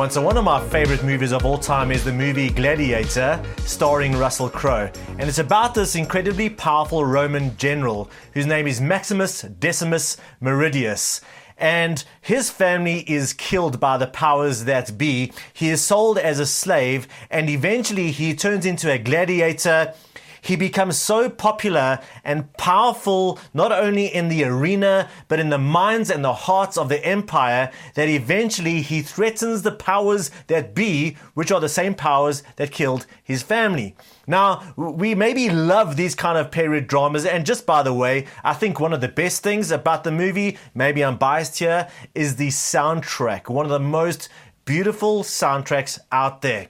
everyone. 0.00 0.14
So, 0.14 0.22
one 0.22 0.38
of 0.38 0.44
my 0.44 0.66
favorite 0.70 1.04
movies 1.04 1.30
of 1.30 1.44
all 1.44 1.58
time 1.58 1.90
is 1.90 2.02
the 2.04 2.12
movie 2.12 2.48
Gladiator, 2.48 3.42
starring 3.66 4.16
Russell 4.16 4.48
Crowe. 4.48 4.90
And 5.18 5.28
it's 5.28 5.38
about 5.38 5.74
this 5.74 5.94
incredibly 5.94 6.48
powerful 6.48 7.04
Roman 7.04 7.54
general 7.58 8.10
whose 8.32 8.46
name 8.46 8.66
is 8.66 8.80
Maximus 8.80 9.42
Decimus 9.42 10.16
Meridius. 10.40 11.20
And 11.58 12.02
his 12.22 12.48
family 12.48 13.00
is 13.00 13.34
killed 13.34 13.78
by 13.78 13.98
the 13.98 14.06
powers 14.06 14.64
that 14.64 14.96
be. 14.96 15.32
He 15.52 15.68
is 15.68 15.82
sold 15.82 16.16
as 16.16 16.38
a 16.38 16.46
slave, 16.46 17.06
and 17.30 17.50
eventually 17.50 18.10
he 18.10 18.34
turns 18.34 18.64
into 18.64 18.90
a 18.90 18.96
gladiator 18.96 19.92
he 20.40 20.56
becomes 20.56 20.96
so 20.96 21.28
popular 21.28 22.00
and 22.24 22.52
powerful, 22.54 23.38
not 23.52 23.72
only 23.72 24.06
in 24.06 24.28
the 24.28 24.44
arena, 24.44 25.08
but 25.28 25.40
in 25.40 25.50
the 25.50 25.58
minds 25.58 26.10
and 26.10 26.24
the 26.24 26.32
hearts 26.32 26.76
of 26.76 26.88
the 26.88 27.04
empire, 27.04 27.70
that 27.94 28.08
eventually 28.08 28.82
he 28.82 29.02
threatens 29.02 29.62
the 29.62 29.72
powers 29.72 30.30
that 30.46 30.74
be, 30.74 31.16
which 31.34 31.52
are 31.52 31.60
the 31.60 31.68
same 31.68 31.94
powers 31.94 32.42
that 32.56 32.70
killed 32.70 33.06
his 33.22 33.42
family. 33.42 33.94
Now, 34.26 34.74
we 34.76 35.14
maybe 35.14 35.50
love 35.50 35.96
these 35.96 36.14
kind 36.14 36.38
of 36.38 36.50
period 36.50 36.86
dramas, 36.86 37.26
and 37.26 37.44
just 37.44 37.66
by 37.66 37.82
the 37.82 37.94
way, 37.94 38.26
I 38.44 38.54
think 38.54 38.78
one 38.78 38.92
of 38.92 39.00
the 39.00 39.08
best 39.08 39.42
things 39.42 39.70
about 39.70 40.04
the 40.04 40.12
movie, 40.12 40.58
maybe 40.74 41.04
I'm 41.04 41.16
biased 41.16 41.58
here, 41.58 41.88
is 42.14 42.36
the 42.36 42.48
soundtrack. 42.48 43.48
One 43.48 43.66
of 43.66 43.72
the 43.72 43.80
most 43.80 44.28
beautiful 44.64 45.24
soundtracks 45.24 45.98
out 46.12 46.42
there. 46.42 46.68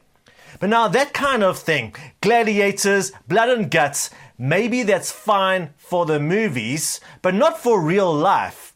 But 0.61 0.69
now 0.69 0.89
that 0.89 1.15
kind 1.15 1.43
of 1.43 1.59
thing, 1.59 1.95
gladiators, 2.21 3.13
blood 3.27 3.49
and 3.49 3.71
guts, 3.71 4.11
maybe 4.39 4.83
that's 4.83 5.11
fine 5.11 5.71
for 5.79 6.05
the 6.05 6.21
movies, 6.21 7.01
but 7.23 7.35
not 7.35 7.59
for 7.59 7.81
real 7.81 8.13
life. 8.13 8.75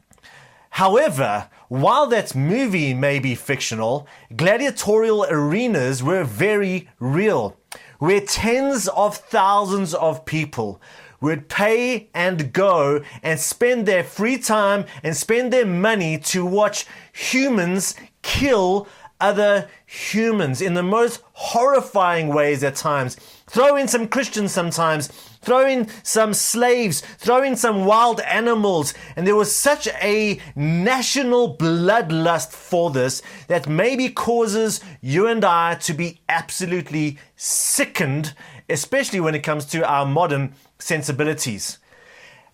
However, 0.71 1.51
while 1.69 2.07
that 2.07 2.35
movie 2.35 2.95
may 2.95 3.19
be 3.19 3.35
fictional, 3.35 4.09
gladiatorial 4.35 5.27
arenas 5.29 6.03
were 6.03 6.25
very 6.25 6.89
real, 6.99 7.59
where 7.99 8.21
tens 8.21 8.89
of 8.89 9.19
thousands 9.19 9.93
of 9.93 10.25
people 10.25 10.81
would 11.21 11.51
pay 11.51 12.09
and 12.15 12.53
go 12.53 13.03
and 13.23 13.39
spend 13.39 13.87
their 13.87 14.05
free 14.05 14.39
time 14.39 14.87
and 15.03 15.15
spend 15.17 15.53
their 15.53 15.67
money 15.67 16.19
to 16.19 16.47
watch 16.47 16.87
humans 17.13 17.95
kill 18.23 18.89
other 19.25 19.67
humans 19.87 20.61
in 20.61 20.75
the 20.75 20.83
most 20.83 21.23
horrifying 21.33 22.29
ways 22.29 22.63
at 22.63 22.77
times. 22.77 23.17
Throw 23.47 23.75
in 23.75 23.89
some 23.89 24.07
Christians 24.07 24.53
sometimes, 24.53 25.07
throw 25.41 25.67
in 25.67 25.89
some 26.03 26.35
slaves, 26.35 27.01
throw 27.01 27.43
in 27.43 27.57
some 27.57 27.87
wild 27.87 28.21
animals. 28.21 28.93
And 29.17 29.27
there 29.27 29.35
was 29.35 29.55
such 29.55 29.89
a 30.03 30.39
national 30.55 31.57
bloodlust 31.57 32.53
for 32.53 32.91
this 32.91 33.23
that 33.49 33.67
maybe 33.67 34.11
causes 34.11 34.81
you 35.01 35.27
and 35.27 35.43
I 35.43 35.77
to 35.77 35.95
be 35.95 36.21
absolutely 36.29 37.19
sickened, 37.35 38.35
especially 38.69 39.21
when 39.21 39.35
it 39.35 39.43
comes 39.43 39.65
to 39.67 39.89
our 39.89 40.05
modern 40.05 40.55
sensibilities 40.79 41.79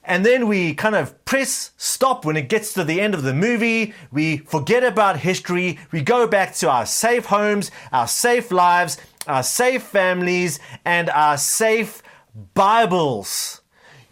and 0.05 0.25
then 0.25 0.48
we 0.48 0.75
kind 0.75 0.95
of 0.95 1.25
press 1.25 1.73
stop 1.77 2.25
when 2.25 2.37
it 2.37 2.48
gets 2.48 2.73
to 2.75 2.84
the 2.84 3.01
end 3.01 3.15
of 3.15 3.23
the 3.23 3.34
movie. 3.34 3.95
We 4.11 4.39
forget 4.39 4.83
about 4.83 5.19
history. 5.19 5.79
We 5.92 6.03
go 6.03 6.27
back 6.27 6.55
to 6.57 6.70
our 6.70 6.87
safe 6.87 7.27
homes, 7.27 7.70
our 7.92 8.09
safe 8.09 8.51
lives, 8.51 8.97
our 9.27 9.42
safe 9.42 9.83
families, 9.83 10.59
and 10.84 11.11
our 11.11 11.37
safe 11.37 12.03
Bibles. 12.55 13.61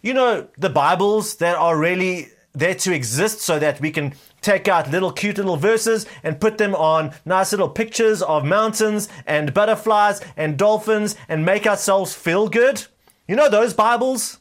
You 0.03 0.14
know, 0.14 0.48
the 0.58 0.70
Bibles 0.70 1.36
that 1.36 1.56
are 1.56 1.78
really 1.78 2.28
there 2.52 2.75
to 2.75 2.95
exist 2.95 3.41
so 3.41 3.58
that 3.58 3.80
we 3.80 3.91
can 3.91 4.14
take 4.41 4.69
out 4.69 4.91
little 4.91 5.12
cute 5.12 5.36
little 5.36 5.56
verses 5.56 6.06
and 6.23 6.41
put 6.41 6.58
them 6.58 6.75
on 6.75 7.12
nice 7.25 7.52
little 7.52 7.69
pictures 7.69 8.23
of 8.23 8.45
mountains 8.45 9.08
and 9.27 9.55
butterflies 9.55 10.20
and 10.36 10.57
dolphins 10.57 11.17
and 11.29 11.45
make 11.45 11.67
ourselves 11.67 12.14
feel 12.14 12.48
good. 12.48 12.86
You 13.27 13.36
know 13.36 13.48
those 13.48 13.74
Bibles? 13.74 14.39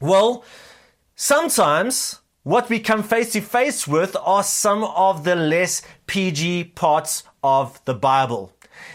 Well, 0.00 0.44
Sometimes 1.20 2.20
what 2.44 2.68
we 2.68 2.78
come 2.78 3.02
face 3.02 3.32
to 3.32 3.40
face 3.40 3.88
with 3.88 4.16
are 4.22 4.44
some 4.44 4.84
of 4.84 5.24
the 5.24 5.34
less 5.34 5.82
PG 6.06 6.62
parts 6.76 7.24
of 7.42 7.84
the 7.86 7.94
Bible. 7.94 8.52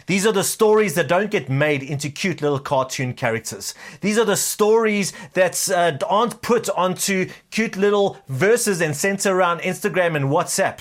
These 0.07 0.25
are 0.25 0.31
the 0.31 0.45
stories 0.45 0.95
that 0.95 1.09
don't 1.09 1.29
get 1.29 1.49
made 1.49 1.83
into 1.83 2.09
cute 2.09 2.41
little 2.41 2.59
cartoon 2.59 3.13
characters. 3.13 3.73
These 3.99 4.17
are 4.17 4.23
the 4.23 4.37
stories 4.37 5.11
that 5.33 5.69
uh, 5.69 5.97
aren't 6.07 6.41
put 6.41 6.69
onto 6.69 7.29
cute 7.51 7.75
little 7.75 8.17
verses 8.29 8.79
and 8.79 8.95
sent 8.95 9.25
around 9.25 9.59
Instagram 9.59 10.15
and 10.15 10.27
WhatsApp. 10.27 10.79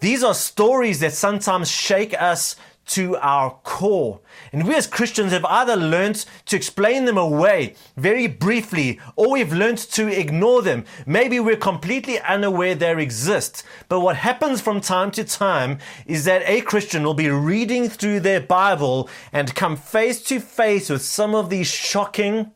These 0.00 0.22
are 0.22 0.34
stories 0.34 1.00
that 1.00 1.14
sometimes 1.14 1.70
shake 1.70 2.12
us 2.20 2.54
to 2.86 3.16
our 3.18 3.58
core. 3.62 4.20
And 4.52 4.66
we 4.66 4.74
as 4.74 4.86
Christians 4.86 5.32
have 5.32 5.44
either 5.44 5.76
learned 5.76 6.24
to 6.46 6.56
explain 6.56 7.04
them 7.04 7.16
away 7.16 7.74
very 7.96 8.26
briefly 8.26 9.00
or 9.16 9.32
we've 9.32 9.52
learned 9.52 9.78
to 9.78 10.08
ignore 10.08 10.62
them. 10.62 10.84
Maybe 11.06 11.40
we're 11.40 11.56
completely 11.56 12.20
unaware 12.20 12.74
they 12.74 13.00
exist. 13.00 13.62
But 13.88 14.00
what 14.00 14.16
happens 14.16 14.60
from 14.60 14.80
time 14.80 15.10
to 15.12 15.24
time 15.24 15.78
is 16.06 16.24
that 16.24 16.42
a 16.46 16.60
Christian 16.60 17.04
will 17.04 17.14
be 17.14 17.30
reading 17.30 17.88
through 17.88 18.20
their 18.20 18.40
Bible 18.40 19.08
and 19.32 19.54
come 19.54 19.76
face 19.76 20.22
to 20.24 20.40
face 20.40 20.90
with 20.90 21.02
some 21.02 21.34
of 21.34 21.50
these 21.50 21.68
shocking 21.68 22.52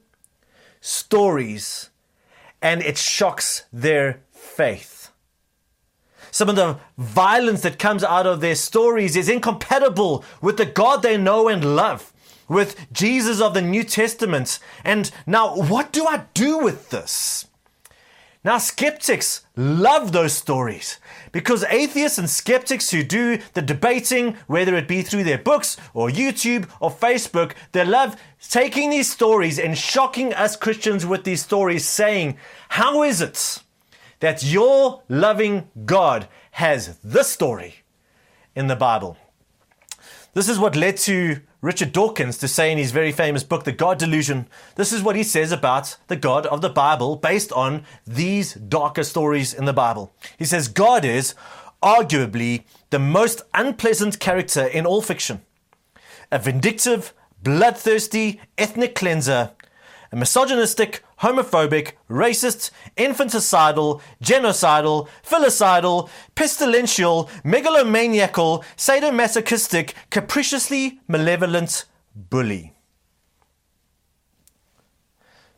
stories 0.81 1.91
and 2.63 2.83
it 2.83 2.99
shocks 2.99 3.65
their 3.73 4.21
faith 4.33 4.96
some 6.37 6.51
of 6.51 6.57
the 6.57 6.79
violence 6.99 7.63
that 7.63 7.79
comes 7.79 8.05
out 8.05 8.27
of 8.27 8.43
their 8.43 8.55
stories 8.55 9.17
is 9.17 9.27
incompatible 9.27 10.23
with 10.43 10.59
the 10.59 10.67
God 10.67 11.01
they 11.01 11.17
know 11.17 11.49
and 11.49 11.75
love, 11.75 12.13
with 12.47 12.93
Jesus 12.93 13.41
of 13.41 13.55
the 13.55 13.63
New 13.63 13.83
Testament. 13.83 14.59
And 14.85 15.11
now, 15.27 15.57
what 15.57 15.95
do 15.95 16.07
I 16.07 16.25
do 16.35 16.59
with 16.59 16.91
this? 16.91 17.47
Now, 18.45 18.59
skeptics 18.59 19.47
love 19.57 20.13
those 20.13 20.35
stories 20.35 21.01
because 21.33 21.65
atheists 21.65 22.19
and 22.19 22.29
skeptics 22.29 22.91
who 22.91 23.03
do 23.03 23.39
the 23.55 23.63
debating, 23.63 24.37
whether 24.47 24.75
it 24.77 24.87
be 24.87 25.01
through 25.01 25.25
their 25.25 25.39
books 25.39 25.79
or 25.95 26.11
YouTube 26.11 26.69
or 26.81 26.91
Facebook, 26.91 27.53
they 27.73 27.83
love 27.83 28.15
taking 28.47 28.91
these 28.91 29.11
stories 29.11 29.59
and 29.59 29.79
shocking 29.79 30.35
us 30.35 30.55
Christians 30.55 31.07
with 31.07 31.25
these 31.25 31.43
stories, 31.43 31.87
saying, 31.87 32.37
How 32.69 33.05
is 33.05 33.23
it 33.23 33.63
that 34.21 34.43
your 34.43 35.03
loving 35.09 35.69
God 35.85 36.29
has 36.53 36.99
this 36.99 37.29
story 37.29 37.77
in 38.55 38.67
the 38.67 38.77
Bible. 38.77 39.17
This 40.35 40.49
is 40.49 40.59
what 40.59 40.77
led 40.77 40.97
to 40.99 41.41
Richard 41.63 41.93
Dawkins 41.93 42.37
to 42.39 42.49
say 42.49 42.71
in 42.71 42.79
his 42.79 42.93
very 42.93 43.13
famous 43.13 43.43
book, 43.43 43.65
The 43.65 43.73
God 43.73 43.99
Delusion, 43.99 44.49
this 44.77 44.93
is 44.93 45.03
what 45.03 45.17
he 45.17 45.23
says 45.23 45.51
about 45.51 45.97
the 46.09 46.17
God 46.17 46.47
of 46.47 46.61
the 46.61 46.69
Bible 46.69 47.17
based 47.17 47.53
on 47.53 47.85
these 48.07 48.55
darker 48.55 49.03
stories 49.03 49.55
in 49.55 49.65
the 49.65 49.73
Bible. 49.73 50.13
He 50.39 50.45
says, 50.45 50.69
God 50.69 51.05
is 51.05 51.35
arguably 51.83 52.65
the 52.91 52.99
most 52.99 53.43
unpleasant 53.55 54.21
character 54.21 54.67
in 54.67 54.87
all 54.87 55.03
fiction. 55.03 55.43
A 56.31 56.39
vindictive, 56.39 57.15
bloodthirsty 57.43 58.41
ethnic 58.59 58.95
cleanser 58.95 59.53
a 60.13 60.17
misogynistic, 60.17 61.03
homophobic, 61.21 61.93
racist, 62.11 62.71
infanticidal, 62.97 64.01
genocidal, 64.23 65.09
filicidal, 65.25 66.09
pestilential, 66.35 67.29
megalomaniacal, 67.45 68.65
sadomasochistic, 68.77 69.95
capriciously 70.11 71.01
malevolent 71.09 71.85
bully. 72.15 72.73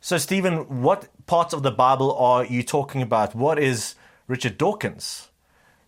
So, 0.01 0.17
Stephen, 0.17 0.81
what 0.81 1.07
parts 1.25 1.53
of 1.53 1.61
the 1.61 1.71
Bible 1.71 2.15
are 2.15 2.45
you 2.45 2.63
talking 2.63 3.01
about? 3.01 3.35
What 3.35 3.59
is 3.59 3.95
Richard 4.27 4.57
Dawkins 4.57 5.29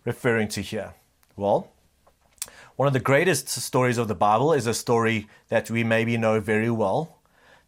referring 0.03 0.49
to 0.49 0.61
here? 0.61 0.95
Well, 1.37 1.71
one 2.75 2.87
of 2.87 2.93
the 2.93 2.99
greatest 2.99 3.47
stories 3.47 3.97
of 3.97 4.07
the 4.07 4.15
Bible 4.15 4.53
is 4.53 4.67
a 4.67 4.73
story 4.73 5.27
that 5.49 5.71
we 5.71 5.83
maybe 5.83 6.17
know 6.17 6.39
very 6.39 6.69
well 6.69 7.19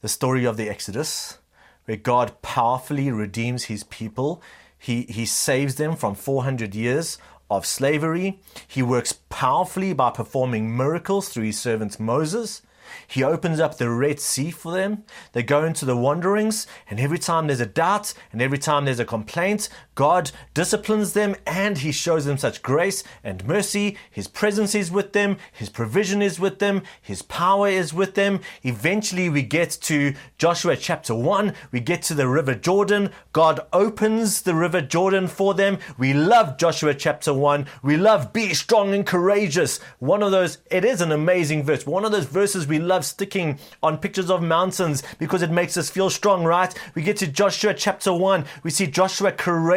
the 0.01 0.09
story 0.09 0.43
of 0.43 0.57
the 0.57 0.69
Exodus, 0.69 1.39
where 1.85 1.97
God 1.97 2.41
powerfully 2.41 3.11
redeems 3.11 3.65
his 3.65 3.83
people. 3.83 4.41
He, 4.77 5.03
he 5.03 5.25
saves 5.25 5.75
them 5.75 5.95
from 5.95 6.15
400 6.15 6.75
years 6.75 7.17
of 7.49 7.65
slavery. 7.65 8.39
He 8.67 8.81
works 8.81 9.13
powerfully 9.29 9.93
by 9.93 10.11
performing 10.11 10.75
miracles 10.75 11.29
through 11.29 11.45
his 11.45 11.59
servant 11.59 11.99
Moses. 11.99 12.61
He 13.07 13.23
opens 13.23 13.59
up 13.59 13.77
the 13.77 13.89
Red 13.89 14.19
Sea 14.19 14.51
for 14.51 14.71
them. 14.71 15.03
They 15.31 15.43
go 15.43 15.63
into 15.63 15.85
the 15.85 15.97
wanderings, 15.97 16.67
and 16.89 16.99
every 16.99 17.19
time 17.19 17.47
there's 17.47 17.59
a 17.59 17.65
doubt 17.65 18.13
and 18.31 18.41
every 18.41 18.57
time 18.57 18.85
there's 18.85 18.99
a 18.99 19.05
complaint, 19.05 19.69
God 19.95 20.31
disciplines 20.53 21.13
them 21.13 21.35
and 21.45 21.77
He 21.77 21.91
shows 21.91 22.25
them 22.25 22.37
such 22.37 22.61
grace 22.61 23.03
and 23.23 23.45
mercy. 23.45 23.97
His 24.09 24.27
presence 24.27 24.73
is 24.75 24.91
with 24.91 25.13
them, 25.13 25.37
His 25.51 25.69
provision 25.69 26.21
is 26.21 26.39
with 26.39 26.59
them, 26.59 26.83
His 27.01 27.21
power 27.21 27.67
is 27.67 27.93
with 27.93 28.15
them. 28.15 28.41
Eventually, 28.63 29.29
we 29.29 29.43
get 29.43 29.71
to 29.83 30.13
Joshua 30.37 30.75
chapter 30.75 31.13
1, 31.13 31.53
we 31.71 31.79
get 31.79 32.01
to 32.03 32.13
the 32.13 32.27
River 32.27 32.55
Jordan. 32.55 33.11
God 33.31 33.59
opens 33.71 34.41
the 34.41 34.55
River 34.55 34.81
Jordan 34.81 35.27
for 35.27 35.53
them. 35.53 35.77
We 35.97 36.13
love 36.13 36.57
Joshua 36.57 36.93
chapter 36.93 37.33
1. 37.33 37.67
We 37.81 37.97
love 37.97 38.33
be 38.33 38.53
strong 38.53 38.93
and 38.93 39.05
courageous. 39.05 39.79
One 39.99 40.23
of 40.23 40.31
those, 40.31 40.59
it 40.71 40.85
is 40.85 41.01
an 41.01 41.11
amazing 41.11 41.63
verse. 41.63 41.85
One 41.85 42.05
of 42.05 42.11
those 42.11 42.25
verses 42.25 42.67
we 42.67 42.79
love 42.79 43.05
sticking 43.05 43.59
on 43.81 43.97
pictures 43.97 44.29
of 44.29 44.41
mountains 44.41 45.03
because 45.19 45.41
it 45.41 45.51
makes 45.51 45.77
us 45.77 45.89
feel 45.89 46.09
strong, 46.09 46.43
right? 46.43 46.73
We 46.95 47.01
get 47.01 47.17
to 47.17 47.27
Joshua 47.27 47.73
chapter 47.73 48.13
1. 48.13 48.45
We 48.63 48.71
see 48.71 48.87
Joshua 48.87 49.31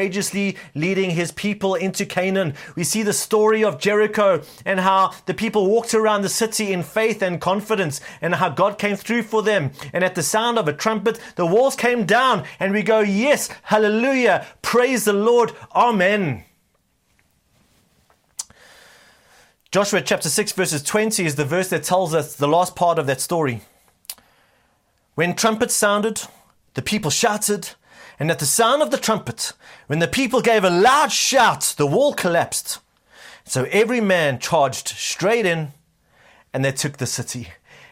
courageously 0.06 0.56
leading 0.76 1.11
his 1.11 1.32
people 1.32 1.75
into 1.75 2.06
Canaan. 2.06 2.55
We 2.76 2.85
see 2.85 3.03
the 3.03 3.12
story 3.12 3.64
of 3.64 3.81
Jericho 3.81 4.41
and 4.64 4.79
how 4.79 5.12
the 5.26 5.35
people 5.35 5.67
walked 5.67 5.94
around 5.94 6.23
the 6.23 6.29
city 6.29 6.73
in 6.73 6.85
faith 6.85 7.23
and 7.23 7.41
confidence 7.41 8.00
and 8.20 8.37
how 8.37 8.50
God 8.50 8.79
came 8.79 8.94
through 8.94 9.25
for 9.25 9.43
them. 9.43 9.73
And 9.93 10.05
at 10.05 10.14
the 10.14 10.23
sound 10.23 10.61
of 10.61 10.69
a 10.69 10.73
trumpet, 10.73 11.19
the 11.35 11.44
walls 11.44 11.75
came 11.75 12.05
down 12.05 12.44
and 12.61 12.73
we 12.73 12.85
go, 12.85 13.00
Yes, 13.00 13.49
hallelujah, 13.64 14.47
praise 14.62 15.06
the 15.06 15.12
Lord, 15.12 15.50
amen. 15.75 16.44
Joshua 19.73 20.02
chapter 20.02 20.29
6, 20.29 20.52
verses 20.52 20.85
20 20.85 21.26
is 21.26 21.35
the 21.35 21.44
verse 21.44 21.69
that 21.70 21.82
tells 21.82 22.14
us 22.14 22.37
the 22.37 22.47
last 22.47 22.76
part 22.76 23.00
of 23.00 23.09
that 23.09 23.20
story. 23.20 23.61
When 25.17 25.35
trumpets 25.35 25.75
sounded, 25.75 26.23
the 26.75 26.82
people 26.82 27.11
shouted, 27.11 27.70
and 28.19 28.31
at 28.31 28.39
the 28.39 28.47
sound 28.47 28.83
of 28.83 28.91
the 28.91 28.99
trumpet, 28.99 29.53
when 29.87 29.99
the 29.99 30.09
people 30.09 30.41
gave 30.41 30.65
a 30.65 30.71
loud 30.71 31.13
shout, 31.13 31.75
the 31.77 31.87
wall 31.87 32.15
collapsed. 32.15 32.79
So 33.45 33.65
every 33.71 34.01
man 34.01 34.39
charged 34.39 34.89
straight 34.89 35.45
in, 35.45 35.73
and 36.53 36.65
they 36.65 36.73
took 36.73 36.97
the 36.97 37.07
city. 37.07 37.49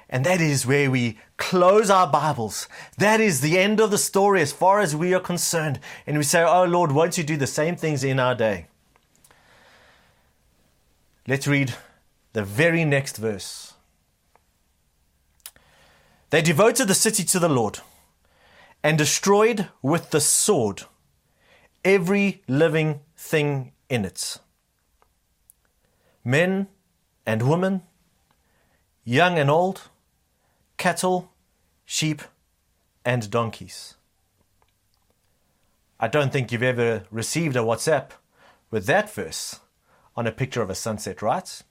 And 0.09 0.25
that 0.25 0.41
is 0.41 0.67
where 0.67 0.91
we 0.91 1.19
close 1.37 1.91
our 1.91 2.07
Bibles. 2.07 2.69
That 2.99 3.21
is 3.21 3.41
the 3.41 3.59
end 3.59 3.81
of 3.81 3.91
the 3.91 3.99
story 3.99 4.41
as 4.41 4.53
far 4.53 4.81
as 4.81 4.97
we 4.97 5.13
are 5.13 5.21
concerned. 5.21 5.81
And 6.07 6.17
we 6.17 6.25
say, 6.25 6.43
Oh 6.43 6.65
Lord, 6.65 6.93
won't 6.93 7.19
you 7.19 7.25
do 7.25 7.37
the 7.37 7.47
same 7.47 7.77
things 7.77 8.05
in 8.05 8.21
our 8.21 8.35
day? 8.35 8.67
Let's 11.27 11.47
read 11.47 11.75
the 12.33 12.45
very 12.45 12.85
next 12.85 13.17
verse. 13.17 13.75
They 16.31 16.43
devoted 16.43 16.89
the 16.89 16.95
city 16.95 17.25
to 17.25 17.39
the 17.39 17.49
Lord 17.49 17.81
and 18.85 18.99
destroyed 18.99 19.69
with 19.83 20.11
the 20.11 20.21
sword 20.21 20.83
every 21.85 22.43
living 22.47 23.01
thing 23.17 23.73
in 23.89 24.05
it 24.05 24.39
men 26.25 26.69
and 27.27 27.49
women, 27.49 27.83
young 29.05 29.39
and 29.39 29.51
old, 29.51 29.83
cattle, 30.79 31.31
sheep, 31.85 32.23
and 33.05 33.31
donkeys. 33.31 33.95
I 36.01 36.09
don't 36.09 36.33
think 36.33 36.51
you've 36.51 36.63
ever 36.63 37.05
received 37.11 37.57
a 37.57 37.61
WhatsApp 37.61 38.11
with 38.71 38.87
that 38.87 39.13
verse 39.13 39.61
on 40.17 40.27
a 40.27 40.33
picture 40.33 40.63
of 40.63 40.71
a 40.71 40.75
sunset, 40.75 41.21
right? 41.21 41.63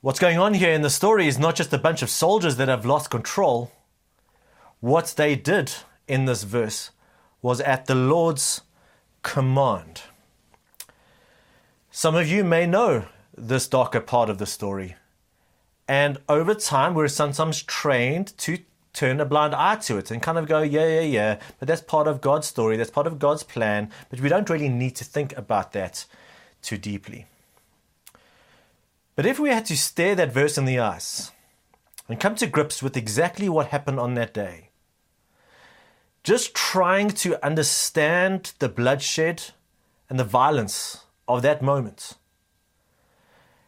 What's 0.00 0.18
going 0.18 0.38
on 0.38 0.54
here 0.54 0.72
in 0.72 0.82
the 0.82 0.90
story 0.90 1.26
is 1.26 1.38
not 1.38 1.54
just 1.54 1.72
a 1.72 1.78
bunch 1.78 2.02
of 2.02 2.10
soldiers 2.10 2.56
that 2.56 2.68
have 2.68 2.86
lost 2.86 3.10
control. 3.10 3.72
What 4.80 5.14
they 5.16 5.34
did 5.34 5.72
in 6.06 6.26
this 6.26 6.44
verse 6.44 6.90
was 7.42 7.60
at 7.60 7.86
the 7.86 7.94
Lord's 7.94 8.62
command. 9.22 10.02
Some 11.90 12.14
of 12.14 12.28
you 12.28 12.44
may 12.44 12.66
know 12.66 13.06
this 13.36 13.66
darker 13.66 14.00
part 14.00 14.30
of 14.30 14.38
the 14.38 14.46
story. 14.46 14.96
And 15.88 16.18
over 16.28 16.54
time, 16.54 16.94
we're 16.94 17.08
sometimes 17.08 17.62
trained 17.62 18.36
to 18.38 18.58
turn 18.92 19.20
a 19.20 19.24
blind 19.24 19.54
eye 19.54 19.76
to 19.76 19.96
it 19.96 20.10
and 20.10 20.22
kind 20.22 20.38
of 20.38 20.46
go, 20.46 20.62
yeah, 20.62 20.86
yeah, 20.86 21.00
yeah, 21.00 21.38
but 21.58 21.68
that's 21.68 21.80
part 21.80 22.06
of 22.06 22.20
God's 22.20 22.46
story, 22.46 22.76
that's 22.76 22.90
part 22.90 23.06
of 23.06 23.18
God's 23.18 23.42
plan, 23.42 23.90
but 24.10 24.20
we 24.20 24.28
don't 24.28 24.50
really 24.50 24.68
need 24.68 24.96
to 24.96 25.04
think 25.04 25.36
about 25.36 25.72
that 25.72 26.04
too 26.62 26.76
deeply. 26.76 27.26
But 29.14 29.26
if 29.26 29.38
we 29.38 29.50
had 29.50 29.66
to 29.66 29.76
stare 29.76 30.14
that 30.16 30.32
verse 30.32 30.58
in 30.58 30.64
the 30.64 30.78
eyes 30.78 31.32
and 32.08 32.20
come 32.20 32.34
to 32.36 32.46
grips 32.46 32.82
with 32.82 32.96
exactly 32.96 33.48
what 33.48 33.68
happened 33.68 34.00
on 34.00 34.14
that 34.14 34.34
day, 34.34 34.67
just 36.28 36.54
trying 36.54 37.08
to 37.08 37.42
understand 37.42 38.52
the 38.58 38.68
bloodshed 38.68 39.42
and 40.10 40.20
the 40.20 40.24
violence 40.24 41.04
of 41.26 41.40
that 41.40 41.62
moment. 41.62 42.18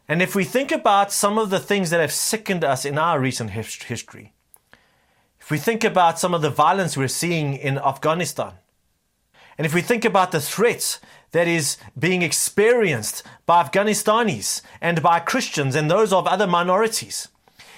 And 0.07 0.21
if 0.21 0.35
we 0.35 0.45
think 0.45 0.71
about 0.71 1.11
some 1.11 1.39
of 1.39 1.49
the 1.49 1.59
things 1.59 1.89
that 1.89 2.01
have 2.01 2.13
sickened 2.13 2.63
us 2.63 2.85
in 2.85 2.99
our 2.99 3.19
recent 3.19 3.53
history, 3.53 4.35
if 5.41 5.51
we 5.51 5.57
think 5.57 5.85
about 5.85 6.19
some 6.19 6.35
of 6.35 6.43
the 6.43 6.51
violence 6.51 6.99
we're 6.99 7.09
seeing 7.09 7.55
in 7.55 7.79
Afghanistan, 7.79 8.53
and 9.57 9.65
if 9.65 9.73
we 9.73 9.81
think 9.81 10.05
about 10.05 10.31
the 10.31 10.39
threat 10.39 11.01
that 11.31 11.49
is 11.49 11.79
being 11.99 12.21
experienced 12.21 13.23
by 13.47 13.63
Afghanistanis 13.63 14.61
and 14.83 15.03
by 15.03 15.19
Christians 15.19 15.75
and 15.75 15.91
those 15.91 16.13
of 16.13 16.27
other 16.27 16.47
minorities, 16.47 17.29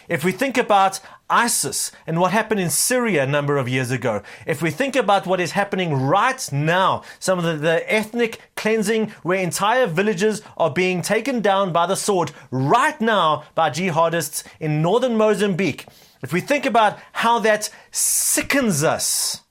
if 0.09 0.25
we 0.25 0.33
think 0.33 0.59
about 0.59 1.01
ISIS 1.31 1.93
and 2.07 2.21
what 2.21 2.33
happened 2.33 2.61
in 2.61 2.71
Syria 2.71 3.25
a 3.25 3.27
number 3.27 3.57
of 3.57 3.69
years 3.69 3.91
ago, 3.91 4.23
if 4.47 4.61
we 4.61 4.71
think 4.71 4.97
about 4.97 5.27
what 5.27 5.41
is 5.41 5.53
happening 5.53 5.95
right 5.95 6.53
now, 6.53 7.03
some 7.19 7.39
of 7.39 7.45
the, 7.45 7.55
the, 7.55 7.93
ethnic 7.93 8.41
cleansing 8.57 9.11
where 9.23 9.39
entire 9.39 9.87
villages 9.87 10.43
are 10.57 10.71
being 10.71 11.03
taken 11.03 11.41
down 11.41 11.73
by 11.73 11.87
the 11.87 11.97
sword 11.97 12.33
right 12.51 13.01
now 13.01 13.45
by 13.55 13.71
jihadists 13.71 14.45
in 14.61 14.83
northern 14.83 15.17
Mozambique, 15.17 15.87
if 16.23 16.33
we 16.33 16.41
think 16.41 16.67
about 16.67 16.99
how 17.13 17.39
that 17.41 17.71
sickens 17.91 18.85
us, 18.85 19.43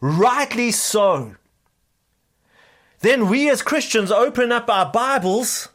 rightly 0.00 0.70
so, 0.70 1.36
then 3.00 3.28
we 3.28 3.48
as 3.48 3.62
Christians 3.62 4.10
open 4.10 4.50
up 4.50 4.68
our 4.68 4.90
Bibles, 4.90 5.68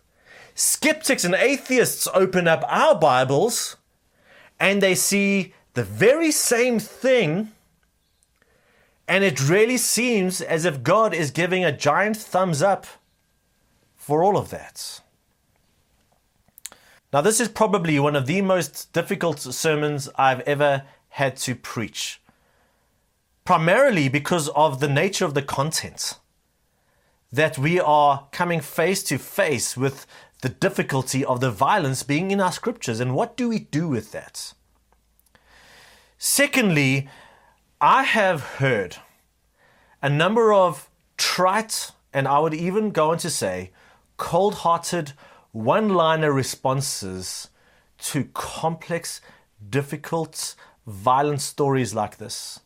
skeptics 0.54 1.24
and 1.24 1.34
atheists 1.34 2.07
open 2.13 2.48
up 2.48 2.63
our 2.68 2.95
Bibles, 2.95 3.78
and 4.63 4.81
they 4.81 4.95
see 4.95 5.54
the 5.74 5.83
very 5.83 6.31
same 6.31 6.80
thing. 6.80 7.51
And 9.10 9.21
it 9.21 9.50
really 9.50 9.75
seems 9.75 10.39
as 10.39 10.63
if 10.63 10.83
God 10.83 11.13
is 11.13 11.31
giving 11.31 11.65
a 11.65 11.77
giant 11.77 12.15
thumbs 12.15 12.62
up 12.62 12.88
for 13.94 14.24
all 14.24 14.38
of 14.38 14.51
that. 14.51 15.01
Now, 17.12 17.19
this 17.19 17.42
is 17.42 17.50
probably 17.50 18.00
one 18.00 18.15
of 18.15 18.25
the 18.25 18.42
most 18.42 18.94
difficult 18.94 19.42
sermons 19.42 20.07
I've 20.15 20.39
ever 20.42 20.83
had 21.09 21.36
to 21.38 21.56
preach, 21.56 22.21
primarily 23.44 24.07
because 24.07 24.48
of 24.56 24.80
the 24.80 24.88
nature 24.88 25.25
of 25.25 25.33
the 25.33 25.42
content. 25.42 26.19
That 27.33 27.57
we 27.57 27.81
are 27.81 28.28
coming 28.31 28.61
face 28.61 29.04
to 29.04 29.18
face 29.18 29.76
with 29.76 30.07
the 30.44 30.49
difficulty 30.49 31.23
of 31.23 31.40
the 31.40 31.52
violence 31.52 32.04
being 32.04 32.31
in 32.31 32.42
our 32.42 32.52
scriptures, 32.52 32.99
and 32.99 33.16
what 33.16 33.37
do 33.37 33.47
we 33.47 33.59
do 33.59 33.87
with 33.87 34.11
that? 34.11 34.54
Secondly, 36.25 37.09
I 37.81 38.03
have 38.03 38.44
heard 38.56 38.95
a 40.01 40.09
number 40.09 40.53
of 40.53 40.89
trite, 41.18 41.92
and 42.13 42.30
I 42.30 42.39
would 42.39 42.53
even 42.53 42.92
go 42.92 43.11
on 43.11 43.18
to 43.18 43.30
say, 43.30 43.71
cold 44.15 44.56
hearted 44.63 45.11
one 45.51 45.89
liner 45.89 46.31
responses 46.31 47.49
to 48.03 48.23
complex, 48.33 49.19
difficult, 49.69 50.56
violent 50.87 51.42
stories 51.42 51.94
like 51.94 52.19
this. 52.19 52.61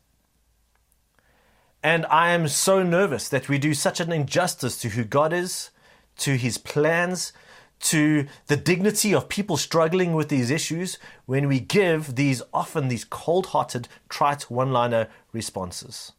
And 1.82 2.06
I 2.12 2.34
am 2.34 2.48
so 2.50 2.84
nervous 2.84 3.28
that 3.28 3.50
we 3.50 3.58
do 3.58 3.74
such 3.74 4.00
an 4.00 4.12
injustice 4.12 4.80
to 4.82 4.90
who 4.90 5.04
God 5.04 5.34
is, 5.34 5.72
to 6.18 6.38
his 6.38 6.60
plans, 6.60 7.34
to 7.80 8.28
the 8.48 8.58
dignity 8.58 9.14
of 9.14 9.30
people 9.30 9.58
struggling 9.58 10.14
with 10.14 10.30
these 10.30 10.50
issues 10.50 10.98
when 11.26 11.48
we 11.48 11.60
give 11.60 12.16
these 12.16 12.42
often 12.54 12.88
these 12.88 13.06
cold 13.06 13.48
hearted, 13.48 13.88
trite 14.10 14.44
one 14.44 14.72
liner 14.72 15.08
responses. 15.32 16.14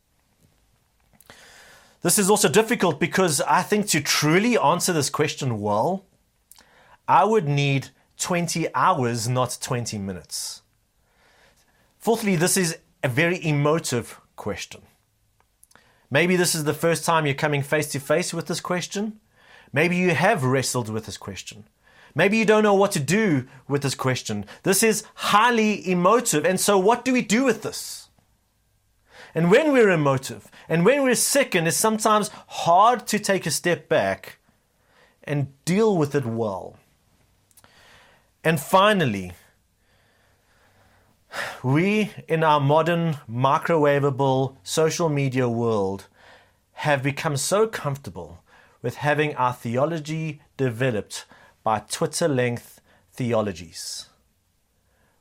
This 2.02 2.18
is 2.18 2.30
also 2.30 2.48
difficult 2.48 3.00
because 3.00 3.40
I 3.40 3.62
think 3.62 3.88
to 3.88 4.00
truly 4.00 4.56
answer 4.56 4.92
this 4.92 5.10
question 5.10 5.60
well, 5.60 6.04
I 7.08 7.24
would 7.24 7.48
need 7.48 7.88
20 8.18 8.72
hours, 8.74 9.28
not 9.28 9.58
20 9.60 9.98
minutes. 9.98 10.62
Fourthly, 11.98 12.36
this 12.36 12.56
is 12.56 12.78
a 13.02 13.08
very 13.08 13.44
emotive 13.44 14.20
question. 14.36 14.82
Maybe 16.10 16.36
this 16.36 16.54
is 16.54 16.64
the 16.64 16.74
first 16.74 17.04
time 17.04 17.26
you're 17.26 17.34
coming 17.34 17.62
face 17.62 17.88
to 17.88 18.00
face 18.00 18.32
with 18.32 18.46
this 18.46 18.60
question. 18.60 19.20
Maybe 19.72 19.96
you 19.96 20.14
have 20.14 20.44
wrestled 20.44 20.88
with 20.88 21.06
this 21.06 21.16
question. 21.16 21.64
Maybe 22.14 22.38
you 22.38 22.44
don't 22.44 22.62
know 22.62 22.74
what 22.74 22.92
to 22.92 23.00
do 23.00 23.46
with 23.68 23.82
this 23.82 23.94
question. 23.94 24.44
This 24.62 24.82
is 24.82 25.04
highly 25.14 25.88
emotive. 25.88 26.44
And 26.44 26.58
so, 26.58 26.78
what 26.78 27.04
do 27.04 27.12
we 27.12 27.22
do 27.22 27.44
with 27.44 27.62
this? 27.62 28.08
And 29.34 29.50
when 29.50 29.72
we're 29.72 29.90
emotive 29.90 30.50
and 30.68 30.84
when 30.84 31.02
we're 31.02 31.14
sickened, 31.14 31.68
it's 31.68 31.76
sometimes 31.76 32.30
hard 32.48 33.06
to 33.08 33.18
take 33.18 33.46
a 33.46 33.50
step 33.50 33.88
back 33.88 34.38
and 35.22 35.52
deal 35.64 35.96
with 35.96 36.14
it 36.14 36.24
well. 36.24 36.76
And 38.42 38.58
finally, 38.58 39.32
we 41.62 42.10
in 42.26 42.42
our 42.42 42.60
modern 42.60 43.18
microwavable 43.30 44.56
social 44.62 45.08
media 45.08 45.48
world 45.48 46.06
have 46.72 47.02
become 47.02 47.36
so 47.36 47.66
comfortable 47.66 48.42
with 48.82 48.96
having 48.96 49.34
our 49.36 49.52
theology 49.52 50.40
developed 50.56 51.24
by 51.62 51.80
Twitter 51.80 52.28
length 52.28 52.80
theologies. 53.12 54.08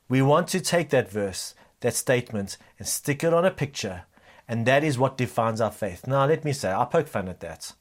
We 0.08 0.22
want 0.22 0.48
to 0.48 0.60
take 0.60 0.90
that 0.90 1.10
verse, 1.10 1.54
that 1.80 1.94
statement, 1.94 2.56
and 2.78 2.88
stick 2.88 3.22
it 3.22 3.34
on 3.34 3.44
a 3.44 3.50
picture, 3.50 4.04
and 4.46 4.64
that 4.66 4.82
is 4.82 4.98
what 4.98 5.18
defines 5.18 5.60
our 5.60 5.70
faith. 5.70 6.06
Now, 6.06 6.24
let 6.26 6.44
me 6.44 6.52
say, 6.52 6.72
I 6.72 6.84
poke 6.84 7.08
fun 7.08 7.28
at 7.28 7.40
that. 7.40 7.72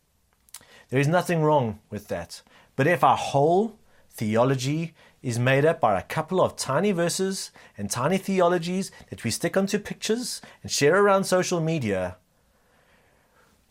There 0.89 0.99
is 0.99 1.07
nothing 1.07 1.41
wrong 1.41 1.79
with 1.89 2.07
that. 2.07 2.41
But 2.75 2.87
if 2.87 3.03
our 3.03 3.17
whole 3.17 3.77
theology 4.09 4.93
is 5.21 5.39
made 5.39 5.65
up 5.65 5.79
by 5.79 5.99
a 5.99 6.03
couple 6.03 6.41
of 6.41 6.55
tiny 6.55 6.91
verses 6.91 7.51
and 7.77 7.89
tiny 7.89 8.17
theologies 8.17 8.91
that 9.09 9.23
we 9.23 9.31
stick 9.31 9.57
onto 9.57 9.79
pictures 9.79 10.41
and 10.61 10.71
share 10.71 10.97
around 10.97 11.23
social 11.23 11.59
media, 11.59 12.17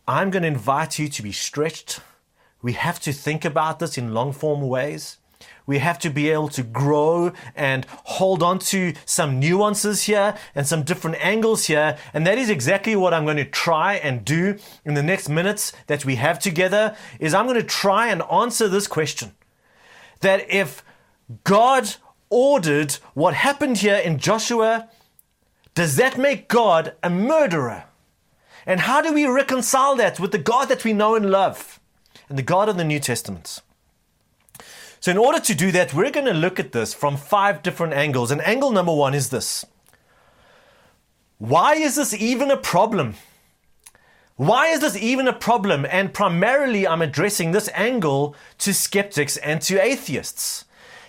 I'm 0.07 0.29
going 0.29 0.43
to 0.43 0.47
invite 0.47 0.97
you 0.99 1.09
to 1.09 1.21
be 1.21 1.33
stretched. 1.33 1.99
We 2.61 2.73
have 2.73 2.99
to 3.01 3.11
think 3.11 3.43
about 3.43 3.79
this 3.79 3.97
in 3.97 4.13
long 4.13 4.31
form 4.31 4.61
ways. 4.61 5.17
We 5.65 5.79
have 5.79 5.99
to 5.99 6.09
be 6.09 6.29
able 6.29 6.47
to 6.49 6.63
grow 6.63 7.33
and 7.53 7.85
hold 8.05 8.41
on 8.41 8.59
to 8.59 8.93
some 9.05 9.37
nuances 9.37 10.03
here 10.03 10.35
and 10.55 10.65
some 10.65 10.83
different 10.83 11.17
angles 11.19 11.65
here. 11.65 11.97
And 12.13 12.25
that 12.25 12.37
is 12.37 12.49
exactly 12.49 12.95
what 12.95 13.13
I'm 13.13 13.25
going 13.25 13.35
to 13.35 13.45
try 13.45 13.95
and 13.95 14.23
do 14.23 14.57
in 14.85 14.93
the 14.93 15.03
next 15.03 15.27
minutes 15.27 15.73
that 15.87 16.05
we 16.05 16.15
have 16.15 16.39
together 16.39 16.95
is 17.19 17.33
I'm 17.33 17.45
going 17.45 17.59
to 17.59 17.63
try 17.63 18.07
and 18.07 18.23
answer 18.31 18.69
this 18.69 18.87
question. 18.87 19.33
That 20.21 20.49
if 20.49 20.85
God 21.43 21.95
ordered 22.29 22.93
what 23.13 23.33
happened 23.33 23.79
here 23.79 23.97
in 23.97 24.19
Joshua, 24.19 24.89
does 25.75 25.97
that 25.97 26.17
make 26.17 26.47
God 26.47 26.93
a 27.03 27.09
murderer? 27.09 27.83
And 28.67 28.81
how 28.81 29.01
do 29.01 29.13
we 29.13 29.25
reconcile 29.25 29.95
that 29.95 30.19
with 30.19 30.33
the 30.33 30.37
God 30.37 30.67
that 30.67 30.83
we 30.83 30.91
know 30.91 31.15
and 31.15 31.31
love 31.31 31.79
and 32.27 32.37
the 32.37 32.43
God 32.43 32.67
of 32.67 32.75
the 32.75 32.83
New 32.83 32.99
Testament? 32.99 33.61
So, 34.99 35.09
in 35.09 35.17
order 35.17 35.39
to 35.39 35.55
do 35.55 35.71
that, 35.71 35.93
we're 35.93 36.11
going 36.11 36.25
to 36.25 36.33
look 36.33 36.59
at 36.59 36.73
this 36.73 36.93
from 36.93 37.15
five 37.15 37.63
different 37.63 37.93
angles. 37.93 38.29
And 38.29 38.41
angle 38.41 38.71
number 38.71 38.93
one 38.93 39.13
is 39.13 39.29
this 39.29 39.65
Why 41.37 41.75
is 41.75 41.95
this 41.95 42.13
even 42.13 42.51
a 42.51 42.57
problem? 42.57 43.15
Why 44.35 44.67
is 44.67 44.81
this 44.81 44.97
even 44.97 45.29
a 45.29 45.33
problem? 45.33 45.85
And 45.89 46.13
primarily, 46.13 46.85
I'm 46.85 47.01
addressing 47.01 47.51
this 47.51 47.69
angle 47.73 48.35
to 48.59 48.73
skeptics 48.73 49.37
and 49.37 49.61
to 49.61 49.81
atheists. 49.81 50.65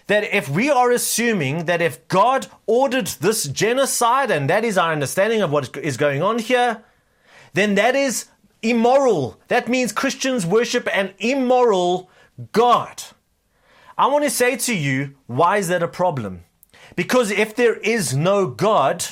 That 0.06 0.24
if 0.32 0.48
we 0.48 0.70
are 0.70 0.90
assuming 0.90 1.64
that 1.64 1.82
if 1.82 2.06
God 2.08 2.46
ordered 2.66 3.08
this 3.20 3.44
genocide, 3.44 4.30
and 4.30 4.48
that 4.48 4.64
is 4.64 4.78
our 4.78 4.92
understanding 4.92 5.42
of 5.42 5.50
what 5.50 5.76
is 5.76 5.98
going 5.98 6.22
on 6.22 6.38
here, 6.38 6.84
then 7.58 7.74
that 7.74 7.96
is 7.96 8.26
immoral. 8.62 9.40
That 9.48 9.68
means 9.68 9.92
Christians 9.92 10.46
worship 10.46 10.88
an 10.92 11.14
immoral 11.18 12.10
God. 12.52 13.02
I 13.96 14.06
want 14.06 14.24
to 14.24 14.30
say 14.30 14.56
to 14.56 14.74
you, 14.74 15.16
why 15.26 15.56
is 15.56 15.68
that 15.68 15.82
a 15.82 15.88
problem? 15.88 16.44
Because 16.94 17.30
if 17.30 17.54
there 17.54 17.76
is 17.76 18.16
no 18.16 18.46
God, 18.46 19.04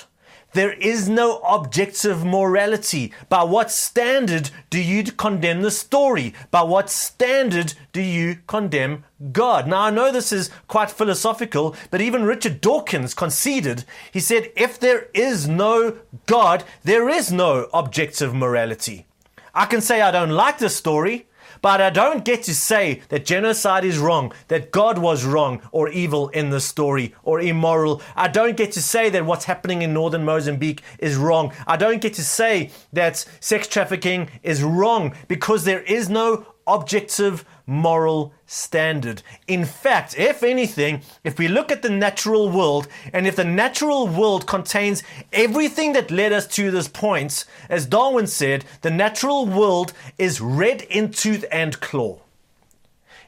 there 0.57 0.73
is 0.73 1.09
no 1.09 1.39
objective 1.39 2.25
morality. 2.25 3.13
By 3.29 3.45
what 3.45 3.71
standard 3.71 4.51
do 4.71 4.81
you 4.81 5.05
condemn 5.05 5.63
the 5.63 5.71
story? 5.71 6.35
By 6.51 6.63
what 6.63 6.91
standard 6.91 7.75
do 7.93 8.01
you 8.01 8.39
condemn 8.47 9.05
God? 9.33 9.69
Now, 9.69 9.83
I 9.83 9.91
know 9.91 10.11
this 10.11 10.33
is 10.33 10.51
quite 10.67 10.91
philosophical, 10.91 11.77
but 11.91 12.01
even 12.01 12.25
Richard 12.25 12.61
Dawkins 12.61 13.15
conceded. 13.15 13.85
He 14.11 14.21
said, 14.21 14.51
if 14.57 14.81
there 14.81 15.09
is 15.13 15.47
no 15.47 15.99
God, 16.25 16.65
there 16.83 17.09
is 17.09 17.31
no 17.31 17.69
objective 17.75 18.35
morality. 18.35 19.07
I 19.55 19.67
can 19.67 19.81
say 19.81 20.01
I 20.01 20.11
don't 20.11 20.31
like 20.31 20.59
the 20.59 20.69
story, 20.71 21.27
but 21.63 21.81
I 21.81 21.91
don't 21.91 22.25
get 22.25 22.43
to 22.45 22.55
say 22.55 23.03
that 23.09 23.25
genocide 23.25 23.85
is 23.85 23.99
wrong, 23.99 24.33
that 24.49 24.71
God 24.71 24.99
was 24.99 25.25
wrong 25.25 25.61
or 25.73 25.89
evil 25.89 26.29
in 26.31 26.51
the 26.51 26.61
story 26.61 27.15
or 27.23 27.41
immoral. 27.41 28.03
I 28.15 28.29
don't 28.29 28.57
get 28.57 28.73
to 28.73 28.83
say 28.83 29.11
that 29.11 29.27
what's 29.27 29.45
happening 29.45 29.83
in 29.83 29.93
northern 29.93 30.25
Mozambique 30.25 30.83
is 30.99 31.17
wrong. 31.17 31.53
I 31.67 31.77
don't 31.77 32.01
get 32.01 32.15
to 32.15 32.25
say 32.25 32.71
that 32.93 33.25
sex 33.41 33.67
trafficking 33.69 34.31
is 34.43 34.63
wrong 34.63 35.15
because 35.29 35.65
there 35.65 35.83
is 35.83 36.09
no 36.09 36.47
objective 36.67 37.45
moral 37.67 38.33
standard. 38.47 39.23
In 39.47 39.65
fact, 39.65 40.19
if 40.19 40.43
anything, 40.43 41.03
if 41.25 41.39
we 41.39 41.49
look 41.49 41.73
at 41.73 41.83
the 41.83 41.91
natural 41.91 42.49
world, 42.49 42.89
and 43.13 43.27
if 43.27 43.37
the 43.37 43.45
natural 43.45 44.07
world 44.07 44.47
contains 44.47 45.03
everything 45.33 45.93
that 45.93 46.11
led 46.11 46.33
us 46.33 46.47
to 46.49 46.71
this 46.71 46.89
point, 46.89 47.45
as 47.69 47.87
Darwin 47.87 48.27
said, 48.27 48.65
the 48.83 48.91
natural 48.91 49.47
world 49.47 49.93
is 50.19 50.41
red 50.41 50.83
in 50.83 51.11
tooth 51.11 51.45
and 51.51 51.81
claw. 51.81 52.21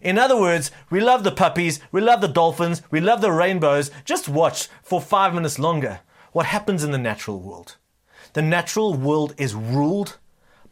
In 0.00 0.18
other 0.18 0.38
words, 0.38 0.70
we 0.90 1.00
love 1.00 1.24
the 1.24 1.32
puppies, 1.32 1.80
we 1.90 2.00
love 2.00 2.20
the 2.20 2.28
dolphins, 2.28 2.82
we 2.90 3.00
love 3.00 3.20
the 3.20 3.32
rainbows. 3.32 3.90
Just 4.04 4.28
watch 4.28 4.68
for 4.82 5.00
five 5.00 5.34
minutes 5.34 5.58
longer 5.58 6.00
what 6.32 6.46
happens 6.46 6.84
in 6.84 6.92
the 6.92 6.98
natural 6.98 7.40
world. 7.40 7.76
The 8.34 8.42
natural 8.42 8.94
world 8.94 9.34
is 9.38 9.54
ruled 9.54 10.18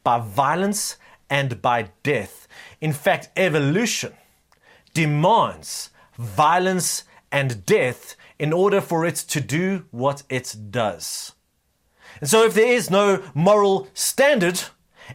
by 0.04 0.20
violence 0.20 0.96
and 1.28 1.60
by 1.60 1.90
death. 2.02 2.45
In 2.86 2.92
fact, 2.92 3.30
evolution 3.36 4.12
demands 4.94 5.90
violence 6.16 7.02
and 7.32 7.66
death 7.66 8.14
in 8.38 8.52
order 8.52 8.80
for 8.80 9.04
it 9.04 9.16
to 9.16 9.40
do 9.40 9.86
what 9.90 10.22
it 10.28 10.54
does. 10.70 11.32
And 12.20 12.30
so, 12.30 12.44
if 12.44 12.54
there 12.54 12.72
is 12.72 12.88
no 12.88 13.24
moral 13.34 13.88
standard, 13.92 14.60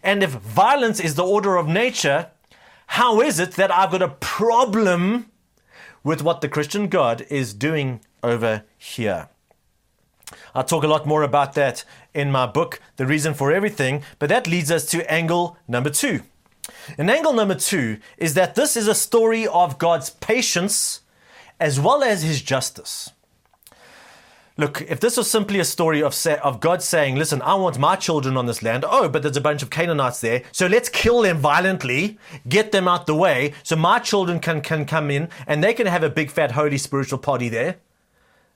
and 0.04 0.22
if 0.22 0.32
violence 0.32 1.00
is 1.00 1.16
the 1.16 1.24
order 1.24 1.56
of 1.56 1.70
nature, 1.70 2.32
how 2.88 3.22
is 3.22 3.40
it 3.40 3.52
that 3.52 3.72
I've 3.72 3.92
got 3.92 4.02
a 4.02 4.18
problem 4.20 5.32
with 6.04 6.22
what 6.22 6.42
the 6.42 6.50
Christian 6.50 6.90
God 6.90 7.26
is 7.30 7.54
doing 7.54 8.02
over 8.22 8.66
here? 8.78 9.30
I'll 10.54 10.66
talk 10.66 10.84
a 10.84 10.90
lot 10.90 11.08
more 11.08 11.24
about 11.24 11.54
that 11.54 11.86
in 12.14 12.34
my 12.34 12.48
book, 12.48 12.82
The 12.98 13.06
Reason 13.06 13.34
for 13.34 13.50
Everything, 13.50 14.04
but 14.20 14.28
that 14.28 14.46
leads 14.46 14.72
us 14.72 14.86
to 14.88 15.10
angle 15.10 15.56
number 15.70 15.90
two. 15.90 16.24
And 16.98 17.10
angle 17.10 17.34
number 17.34 17.56
two 17.56 17.98
is 18.18 18.34
that 18.36 18.56
this 18.56 18.76
is 18.76 18.88
a 18.88 18.96
story 18.96 19.48
of 19.48 19.78
God's 19.78 20.10
patience 20.10 21.02
as 21.60 21.80
well 21.80 22.04
as 22.04 22.24
his 22.24 22.42
justice. 22.42 23.12
Look, 24.58 24.82
if 24.82 25.00
this 25.00 25.18
was 25.18 25.32
simply 25.32 25.60
a 25.60 25.66
story 25.66 26.04
of, 26.04 26.16
of 26.44 26.60
God 26.60 26.84
saying, 26.84 27.16
Listen, 27.16 27.42
I 27.42 27.56
want 27.56 27.80
my 27.80 27.96
children 27.96 28.36
on 28.36 28.46
this 28.46 28.62
land. 28.62 28.84
Oh, 28.88 29.08
but 29.08 29.24
there's 29.24 29.38
a 29.38 29.42
bunch 29.42 29.64
of 29.64 29.70
Canaanites 29.70 30.22
there. 30.22 30.44
So 30.52 30.68
let's 30.68 30.90
kill 30.90 31.22
them 31.22 31.38
violently, 31.38 32.20
get 32.48 32.72
them 32.72 32.88
out 32.88 33.08
the 33.08 33.16
way, 33.16 33.54
so 33.64 33.76
my 33.76 34.00
children 34.00 34.40
can, 34.40 34.62
can 34.62 34.86
come 34.86 35.10
in 35.10 35.30
and 35.48 35.64
they 35.64 35.74
can 35.74 35.88
have 35.88 36.04
a 36.04 36.10
big, 36.10 36.30
fat, 36.30 36.52
holy 36.52 36.78
spiritual 36.78 37.18
party 37.18 37.50
there. 37.50 37.78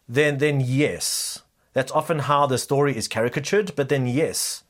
Then, 0.08 0.38
then 0.38 0.60
yes. 0.60 1.42
That's 1.74 1.92
often 1.92 2.20
how 2.20 2.46
the 2.46 2.58
story 2.58 2.96
is 2.96 3.08
caricatured, 3.08 3.74
but 3.76 3.90
then 3.90 4.06
yes, 4.06 4.64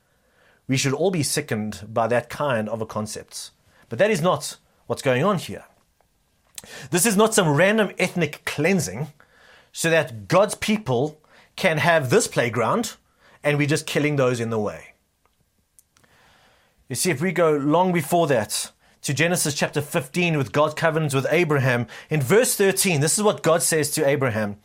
we 0.67 0.77
should 0.77 0.93
all 0.93 1.11
be 1.11 1.23
sickened 1.23 1.87
by 1.87 2.07
that 2.07 2.29
kind 2.29 2.67
of 2.69 2.81
a 2.81 2.85
concept. 2.85 3.51
But 3.89 3.99
that 3.99 4.11
is 4.11 4.21
not 4.21 4.57
what's 4.87 5.01
going 5.01 5.23
on 5.23 5.37
here. 5.37 5.65
This 6.89 7.05
is 7.05 7.15
not 7.15 7.33
some 7.33 7.55
random 7.55 7.91
ethnic 7.99 8.43
cleansing 8.45 9.07
so 9.71 9.89
that 9.89 10.27
God's 10.27 10.55
people 10.55 11.21
can 11.55 11.77
have 11.77 12.09
this 12.09 12.27
playground 12.27 12.95
and 13.43 13.57
we're 13.57 13.67
just 13.67 13.85
killing 13.85 14.15
those 14.15 14.39
in 14.39 14.49
the 14.49 14.59
way. 14.59 14.93
You 16.89 16.95
see, 16.95 17.11
if 17.11 17.21
we 17.21 17.31
go 17.31 17.51
long 17.51 17.91
before 17.91 18.27
that 18.27 18.71
to 19.03 19.13
Genesis 19.13 19.53
chapter 19.53 19.81
15 19.81 20.37
with 20.37 20.51
God's 20.51 20.73
covenant 20.73 21.13
with 21.13 21.27
Abraham, 21.29 21.87
in 22.09 22.21
verse 22.21 22.55
13, 22.55 23.01
this 23.01 23.17
is 23.17 23.23
what 23.23 23.43
God 23.43 23.61
says 23.61 23.91
to 23.91 24.07
Abraham 24.07 24.57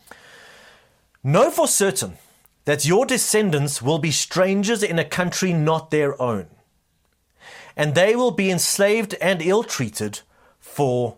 Know 1.23 1.51
for 1.51 1.69
certain 1.69 2.17
that 2.65 2.85
your 2.85 3.07
descendants 3.07 3.81
will 3.81 3.99
be 3.99 4.11
strangers 4.11 4.83
in 4.83 4.99
a 4.99 5.05
country 5.05 5.53
not 5.53 5.91
their 5.91 6.21
own, 6.21 6.47
and 7.77 7.95
they 7.95 8.15
will 8.15 8.31
be 8.31 8.51
enslaved 8.51 9.15
and 9.21 9.41
ill 9.43 9.65
treated 9.65 10.21
for 10.59 11.17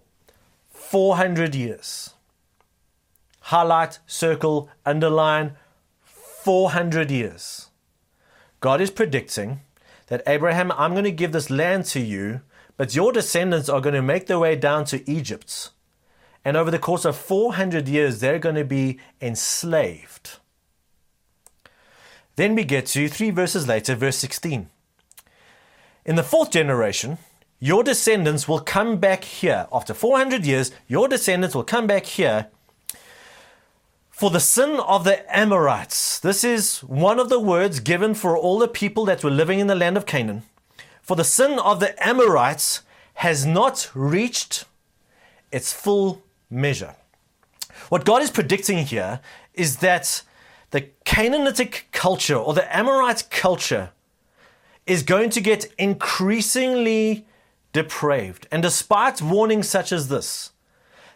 400 0.71 1.55
years. 1.55 2.11
Highlight, 3.47 3.99
circle, 4.07 4.69
underline 4.87 5.57
400 6.05 7.11
years. 7.11 7.71
God 8.61 8.81
is 8.81 8.91
predicting 8.91 9.61
that 10.07 10.23
Abraham, 10.27 10.71
I'm 10.73 10.93
going 10.93 11.05
to 11.05 11.11
give 11.11 11.33
this 11.33 11.51
land 11.51 11.87
to 11.87 12.01
you, 12.01 12.43
but 12.77 12.95
your 12.95 13.13
descendants 13.13 13.69
are 13.69 13.81
going 13.81 13.95
to 13.95 14.03
make 14.03 14.27
their 14.27 14.39
way 14.39 14.57
down 14.57 14.85
to 14.87 15.09
Egypt. 15.11 15.71
And 16.45 16.57
over 16.57 16.71
the 16.71 16.79
course 16.79 17.05
of 17.05 17.17
400 17.17 17.89
years, 17.89 18.21
they're 18.21 18.39
going 18.39 18.57
to 18.57 18.65
be 18.65 18.99
enslaved. 19.21 20.39
Then 22.37 22.55
we 22.55 22.65
get 22.65 22.87
to 22.87 23.09
three 23.09 23.31
verses 23.31 23.69
later, 23.69 23.95
verse 23.95 24.17
16. 24.17 24.69
In 26.05 26.17
the 26.17 26.23
fourth 26.23 26.51
generation, 26.51 27.19
your 27.61 27.85
descendants 27.85 28.49
will 28.49 28.61
come 28.61 28.97
back 28.99 29.25
here. 29.25 29.67
After 29.73 29.95
400 29.95 30.45
years, 30.45 30.73
your 30.89 31.09
descendants 31.09 31.55
will 31.55 31.65
come 31.65 31.87
back 31.87 32.07
here 32.07 32.49
for 34.11 34.31
the 34.31 34.41
sin 34.41 34.81
of 34.81 35.05
the 35.05 35.37
Amorites. 35.37 36.19
This 36.19 36.45
is 36.45 36.81
one 36.81 37.19
of 37.19 37.29
the 37.29 37.41
words 37.41 37.81
given 37.81 38.15
for 38.15 38.37
all 38.37 38.59
the 38.59 38.69
people 38.69 39.05
that 39.05 39.23
were 39.23 39.31
living 39.31 39.61
in 39.61 39.67
the 39.67 39.75
land 39.75 39.97
of 39.97 40.07
Canaan. 40.07 40.43
For 41.03 41.17
the 41.17 41.25
sin 41.25 41.59
of 41.59 41.81
the 41.81 41.95
Amorites 42.07 42.83
has 43.15 43.45
not 43.45 43.91
reached 43.95 44.65
its 45.51 45.73
full 45.73 46.23
measure. 46.51 46.95
What 47.89 48.05
God 48.05 48.23
is 48.23 48.31
predicting 48.31 48.87
here 48.87 49.21
is 49.55 49.77
that 49.79 50.23
the 50.73 50.89
Canaanitic 51.05 51.89
culture 51.93 52.37
or 52.37 52.55
the 52.55 52.77
Amorite 52.77 53.31
culture 53.31 53.91
is 54.87 55.03
going 55.03 55.31
to 55.31 55.41
get 55.41 55.73
increasingly 55.79 57.27
depraved. 57.73 58.49
And 58.51 58.63
despite 58.63 59.23
warnings 59.23 59.69
such 59.69 59.93
as 59.93 60.09
this, 60.09 60.51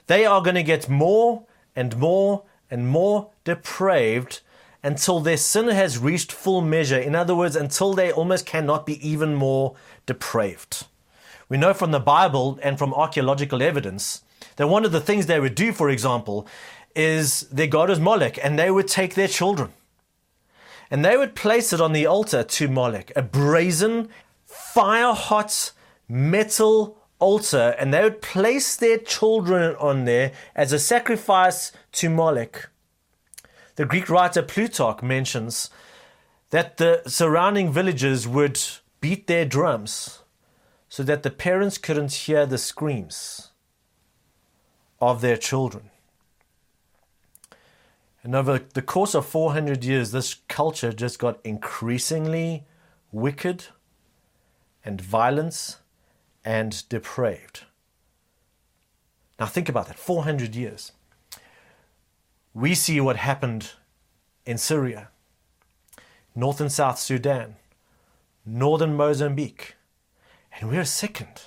they 0.07 0.25
are 0.25 0.43
going 0.43 0.55
to 0.55 0.63
get 0.63 0.89
more 0.89 1.45
and 1.75 1.97
more 1.97 2.45
and 2.71 2.89
more 2.89 3.31
depraved 3.45 4.41
until 4.83 5.21
their 5.21 5.37
sin 5.37 5.69
has 5.69 5.99
reached 5.99 6.31
full 6.31 6.61
measure. 6.61 6.99
In 6.99 7.15
other 7.15 7.35
words, 7.35 7.57
until 7.57 7.95
they 7.95 8.13
almost 8.13 8.47
cannot 8.47 8.87
be 8.87 9.07
even 9.07 9.35
more 9.35 9.75
depraved. 10.05 10.87
We 11.49 11.57
know 11.57 11.75
from 11.75 11.93
the 11.93 12.01
Bible 12.01 12.59
and 12.63 12.79
from 12.79 12.93
archaeological 12.93 13.63
evidence 13.63 14.23
that 14.57 14.69
one 14.69 14.85
of 14.85 14.93
the 14.93 15.01
things 15.01 15.27
they 15.27 15.41
would 15.41 15.55
do, 15.55 15.73
for 15.73 15.89
example, 15.89 16.47
is 16.97 17.43
their 17.43 17.67
god 17.69 17.91
is 17.91 18.01
Moloch, 18.01 18.39
and 18.43 18.59
they 18.59 18.71
would 18.71 18.89
take 18.89 19.15
their 19.15 19.29
children 19.29 19.73
and 20.91 21.05
they 21.05 21.17
would 21.17 21.35
place 21.35 21.73
it 21.73 21.81
on 21.81 21.93
the 21.93 22.07
altar 22.07 22.43
to 22.43 22.69
Moloch, 22.69 23.11
a 23.17 23.23
brazen, 23.23 24.09
fire 24.45 25.13
hot 25.13 25.73
metal 26.09 26.99
altar, 27.19 27.75
and 27.79 27.93
they 27.93 28.03
would 28.03 28.23
place 28.23 28.77
their 28.77 28.99
children 28.99 29.75
on 29.77 30.05
there 30.05 30.33
as 30.55 30.73
a 30.73 30.79
sacrifice 30.79 31.73
to 31.93 32.09
Moloch. 32.09 32.71
The 33.75 33.85
Greek 33.85 34.09
writer 34.09 34.43
Plutarch 34.43 35.03
mentions 35.03 35.71
that 36.51 36.77
the 36.77 37.03
surrounding 37.07 37.73
villages 37.73 38.29
would 38.29 38.61
beat 39.01 39.27
their 39.27 39.45
drums 39.45 40.21
so 40.89 41.03
that 41.03 41.23
the 41.23 41.31
parents 41.31 41.79
couldn't 41.79 42.13
hear 42.13 42.47
the 42.47 42.59
screams 42.59 43.51
of 45.01 45.21
their 45.21 45.37
children. 45.37 45.91
And 48.27 48.35
over 48.35 48.59
the 48.75 48.83
course 48.83 49.15
of 49.15 49.25
400 49.25 49.85
years, 49.85 50.11
this 50.11 50.35
culture 50.49 50.93
just 50.93 51.21
got 51.21 51.39
increasingly 51.45 52.65
wicked 53.13 53.67
and 54.85 55.01
violent 55.01 55.79
and 56.45 56.83
depraved. 56.89 57.67
Now, 59.39 59.47
think 59.47 59.69
about 59.69 59.87
that 59.87 59.97
400 59.97 60.57
years. 60.57 60.91
We 62.53 62.75
see 62.75 63.01
what 63.01 63.15
happened 63.15 63.75
in 64.45 64.59
Syria, 64.59 65.11
North 66.35 66.61
and 66.61 66.73
South 66.73 66.99
Sudan, 66.99 67.55
Northern 68.45 68.97
Mozambique, 68.97 69.77
and 70.59 70.69
we're 70.69 70.85
second. 70.85 71.43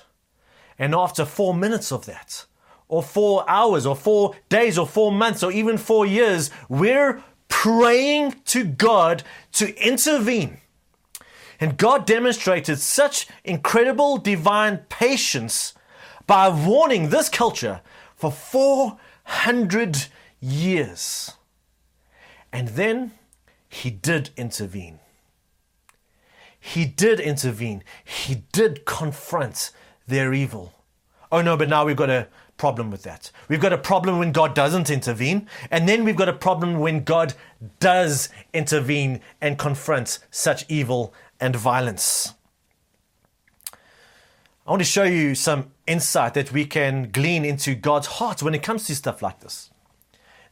And 0.78 0.94
after 0.94 1.26
four 1.26 1.52
minutes 1.52 1.92
of 1.92 2.06
that, 2.06 2.46
or 2.90 3.02
four 3.04 3.48
hours 3.48 3.86
or 3.86 3.94
four 3.94 4.34
days 4.48 4.76
or 4.76 4.86
four 4.86 5.12
months 5.12 5.42
or 5.42 5.52
even 5.52 5.78
four 5.78 6.04
years, 6.04 6.50
we're 6.68 7.22
praying 7.48 8.34
to 8.46 8.64
God 8.64 9.22
to 9.52 9.74
intervene. 9.86 10.58
And 11.60 11.76
God 11.76 12.04
demonstrated 12.04 12.80
such 12.80 13.28
incredible 13.44 14.16
divine 14.18 14.78
patience 14.88 15.72
by 16.26 16.48
warning 16.48 17.10
this 17.10 17.28
culture 17.28 17.80
for 18.16 18.32
400 18.32 20.06
years. 20.40 21.32
And 22.52 22.68
then 22.68 23.12
he 23.68 23.90
did 23.90 24.30
intervene. 24.36 24.98
He 26.58 26.86
did 26.86 27.20
intervene. 27.20 27.84
He 28.04 28.42
did 28.52 28.84
confront 28.84 29.70
their 30.08 30.32
evil. 30.34 30.72
Oh 31.32 31.42
no, 31.42 31.56
but 31.56 31.68
now 31.68 31.84
we've 31.84 31.96
got 31.96 32.06
to 32.06 32.26
problem 32.60 32.90
with 32.90 33.04
that. 33.04 33.30
We've 33.48 33.58
got 33.58 33.72
a 33.72 33.78
problem 33.78 34.18
when 34.18 34.32
God 34.32 34.54
doesn't 34.54 34.90
intervene, 34.90 35.48
and 35.70 35.88
then 35.88 36.04
we've 36.04 36.14
got 36.22 36.28
a 36.28 36.34
problem 36.46 36.78
when 36.78 37.04
God 37.04 37.32
does 37.78 38.28
intervene 38.52 39.22
and 39.40 39.56
confronts 39.56 40.18
such 40.30 40.66
evil 40.68 41.14
and 41.40 41.56
violence. 41.56 42.34
I 43.72 44.70
want 44.72 44.82
to 44.82 44.84
show 44.84 45.04
you 45.04 45.34
some 45.34 45.70
insight 45.86 46.34
that 46.34 46.52
we 46.52 46.66
can 46.66 47.10
glean 47.10 47.46
into 47.46 47.74
God's 47.74 48.06
heart 48.18 48.42
when 48.42 48.54
it 48.54 48.62
comes 48.62 48.86
to 48.88 48.94
stuff 48.94 49.22
like 49.22 49.40
this. 49.40 49.70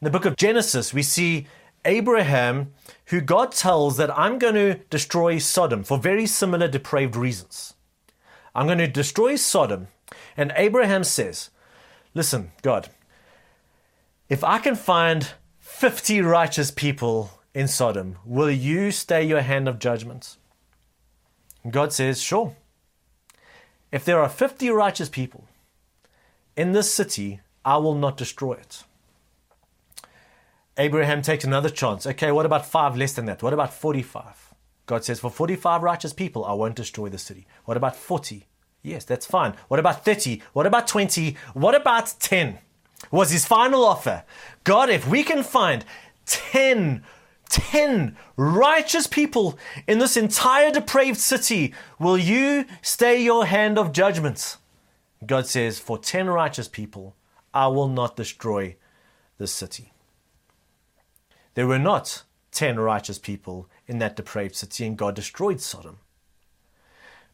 In 0.01 0.05
the 0.05 0.09
book 0.09 0.25
of 0.25 0.35
Genesis, 0.35 0.91
we 0.91 1.03
see 1.03 1.45
Abraham, 1.85 2.73
who 3.05 3.21
God 3.21 3.51
tells 3.51 3.97
that 3.97 4.17
I'm 4.17 4.39
going 4.39 4.55
to 4.55 4.79
destroy 4.89 5.37
Sodom 5.37 5.83
for 5.83 5.99
very 5.99 6.25
similar 6.25 6.67
depraved 6.67 7.15
reasons. 7.15 7.75
I'm 8.55 8.65
going 8.65 8.79
to 8.79 8.87
destroy 8.87 9.35
Sodom. 9.35 9.89
And 10.35 10.51
Abraham 10.55 11.03
says, 11.03 11.51
Listen, 12.13 12.51
God, 12.61 12.89
if 14.27 14.43
I 14.43 14.59
can 14.59 14.75
find 14.75 15.31
50 15.59 16.21
righteous 16.21 16.71
people 16.71 17.31
in 17.53 17.67
Sodom, 17.67 18.17
will 18.25 18.51
you 18.51 18.91
stay 18.91 19.23
your 19.23 19.41
hand 19.41 19.67
of 19.67 19.79
judgment? 19.79 20.37
And 21.63 21.73
God 21.73 21.93
says, 21.93 22.21
Sure. 22.21 22.55
If 23.91 24.05
there 24.05 24.19
are 24.19 24.29
50 24.29 24.69
righteous 24.69 25.09
people 25.09 25.45
in 26.55 26.73
this 26.73 26.93
city, 26.93 27.39
I 27.65 27.77
will 27.77 27.95
not 27.95 28.17
destroy 28.17 28.53
it. 28.53 28.83
Abraham 30.77 31.21
takes 31.21 31.43
another 31.43 31.69
chance. 31.69 32.05
Okay, 32.05 32.31
what 32.31 32.45
about 32.45 32.65
five 32.65 32.95
less 32.95 33.13
than 33.13 33.25
that? 33.25 33.43
What 33.43 33.53
about 33.53 33.73
45? 33.73 34.53
God 34.85 35.03
says, 35.03 35.19
For 35.19 35.29
45 35.29 35.83
righteous 35.83 36.13
people, 36.13 36.45
I 36.45 36.53
won't 36.53 36.75
destroy 36.75 37.09
the 37.09 37.17
city. 37.17 37.45
What 37.65 37.77
about 37.77 37.95
40? 37.95 38.47
Yes, 38.81 39.03
that's 39.03 39.25
fine. 39.25 39.55
What 39.67 39.79
about 39.79 40.05
30? 40.05 40.41
What 40.53 40.65
about 40.65 40.87
20? 40.87 41.35
What 41.53 41.75
about 41.75 42.13
10? 42.19 42.59
Was 43.11 43.31
his 43.31 43.45
final 43.45 43.85
offer. 43.85 44.23
God, 44.63 44.89
if 44.89 45.07
we 45.07 45.23
can 45.23 45.43
find 45.43 45.85
10, 46.25 47.03
10 47.49 48.17
righteous 48.37 49.07
people 49.07 49.57
in 49.87 49.99
this 49.99 50.15
entire 50.15 50.71
depraved 50.71 51.17
city, 51.17 51.73
will 51.97 52.17
you 52.17 52.65
stay 52.81 53.21
your 53.21 53.45
hand 53.45 53.77
of 53.77 53.91
judgment? 53.91 54.57
God 55.25 55.47
says, 55.47 55.79
For 55.79 55.97
10 55.97 56.27
righteous 56.27 56.67
people, 56.67 57.15
I 57.53 57.67
will 57.67 57.87
not 57.87 58.15
destroy 58.15 58.75
this 59.37 59.51
city. 59.51 59.91
There 61.55 61.67
were 61.67 61.79
not 61.79 62.23
10 62.51 62.79
righteous 62.79 63.19
people 63.19 63.69
in 63.87 63.99
that 63.99 64.15
depraved 64.15 64.55
city, 64.55 64.85
and 64.85 64.97
God 64.97 65.15
destroyed 65.15 65.59
Sodom. 65.59 65.97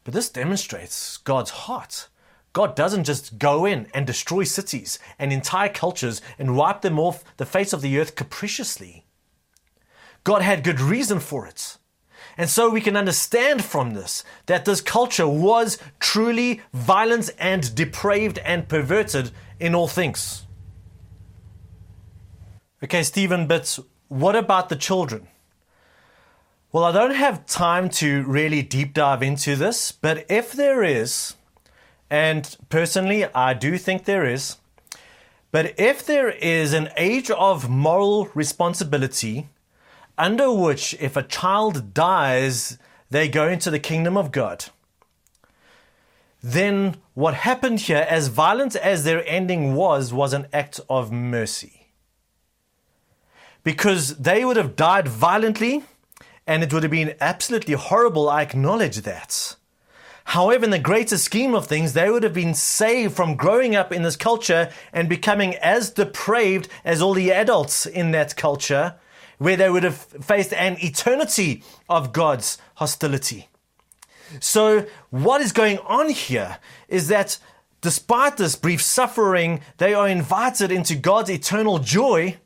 But 0.06 0.14
this 0.14 0.28
demonstrates 0.28 1.16
God's 1.16 1.50
heart. 1.50 2.06
God 2.52 2.76
doesn't 2.76 3.02
just 3.02 3.40
go 3.40 3.64
in 3.64 3.88
and 3.92 4.06
destroy 4.06 4.44
cities 4.44 5.00
and 5.18 5.32
entire 5.32 5.68
cultures 5.68 6.22
and 6.38 6.56
wipe 6.56 6.82
them 6.82 7.00
off 7.00 7.24
the 7.38 7.44
face 7.44 7.72
of 7.72 7.82
the 7.82 7.98
earth 7.98 8.14
capriciously. 8.14 9.04
God 10.22 10.42
had 10.42 10.62
good 10.62 10.80
reason 10.80 11.18
for 11.18 11.44
it. 11.44 11.78
And 12.38 12.48
so 12.48 12.70
we 12.70 12.80
can 12.80 12.96
understand 12.96 13.64
from 13.64 13.94
this 13.94 14.22
that 14.46 14.64
this 14.64 14.80
culture 14.80 15.26
was 15.26 15.76
truly 15.98 16.62
violent 16.72 17.30
and 17.36 17.74
depraved 17.74 18.38
and 18.38 18.68
perverted 18.68 19.32
in 19.58 19.74
all 19.74 19.88
things. 19.88 20.46
Okay, 22.84 23.02
Stephen, 23.02 23.48
but 23.48 23.76
what 24.06 24.36
about 24.36 24.68
the 24.68 24.76
children? 24.76 25.26
Well, 26.76 26.84
I 26.84 26.92
don't 26.92 27.14
have 27.14 27.46
time 27.46 27.88
to 28.04 28.22
really 28.24 28.60
deep 28.60 28.92
dive 28.92 29.22
into 29.22 29.56
this, 29.56 29.92
but 29.92 30.26
if 30.28 30.52
there 30.52 30.84
is, 30.84 31.34
and 32.10 32.54
personally 32.68 33.24
I 33.24 33.54
do 33.54 33.78
think 33.78 34.04
there 34.04 34.26
is, 34.26 34.58
but 35.50 35.72
if 35.80 36.04
there 36.04 36.28
is 36.28 36.74
an 36.74 36.90
age 36.98 37.30
of 37.30 37.70
moral 37.70 38.26
responsibility 38.34 39.48
under 40.18 40.52
which 40.52 40.94
if 41.00 41.16
a 41.16 41.22
child 41.22 41.94
dies, 41.94 42.76
they 43.08 43.26
go 43.26 43.48
into 43.48 43.70
the 43.70 43.78
kingdom 43.78 44.18
of 44.18 44.30
God, 44.30 44.66
then 46.42 46.96
what 47.14 47.32
happened 47.32 47.80
here, 47.80 48.06
as 48.06 48.28
violent 48.28 48.76
as 48.76 49.02
their 49.02 49.26
ending 49.26 49.74
was, 49.74 50.12
was 50.12 50.34
an 50.34 50.46
act 50.52 50.78
of 50.90 51.10
mercy. 51.10 51.86
Because 53.64 54.18
they 54.18 54.44
would 54.44 54.58
have 54.58 54.76
died 54.76 55.08
violently 55.08 55.82
and 56.46 56.62
it 56.62 56.72
would 56.72 56.82
have 56.82 56.92
been 56.92 57.14
absolutely 57.20 57.74
horrible, 57.74 58.28
I 58.28 58.42
acknowledge 58.42 58.98
that. 58.98 59.56
However, 60.30 60.64
in 60.64 60.70
the 60.70 60.78
greater 60.78 61.18
scheme 61.18 61.54
of 61.54 61.66
things, 61.66 61.92
they 61.92 62.10
would 62.10 62.24
have 62.24 62.34
been 62.34 62.54
saved 62.54 63.14
from 63.14 63.36
growing 63.36 63.76
up 63.76 63.92
in 63.92 64.02
this 64.02 64.16
culture 64.16 64.72
and 64.92 65.08
becoming 65.08 65.54
as 65.56 65.90
depraved 65.90 66.68
as 66.84 67.00
all 67.00 67.14
the 67.14 67.30
adults 67.30 67.86
in 67.86 68.10
that 68.10 68.36
culture, 68.36 68.96
where 69.38 69.56
they 69.56 69.70
would 69.70 69.84
have 69.84 69.96
faced 69.96 70.52
an 70.52 70.78
eternity 70.80 71.62
of 71.88 72.12
God's 72.12 72.58
hostility. 72.74 73.48
So, 74.40 74.86
what 75.10 75.40
is 75.40 75.52
going 75.52 75.78
on 75.78 76.10
here 76.10 76.58
is 76.88 77.06
that 77.06 77.38
despite 77.80 78.36
this 78.36 78.56
brief 78.56 78.82
suffering, 78.82 79.60
they 79.78 79.94
are 79.94 80.08
invited 80.08 80.72
into 80.72 80.96
God's 80.96 81.30
eternal 81.30 81.78
joy 81.78 82.38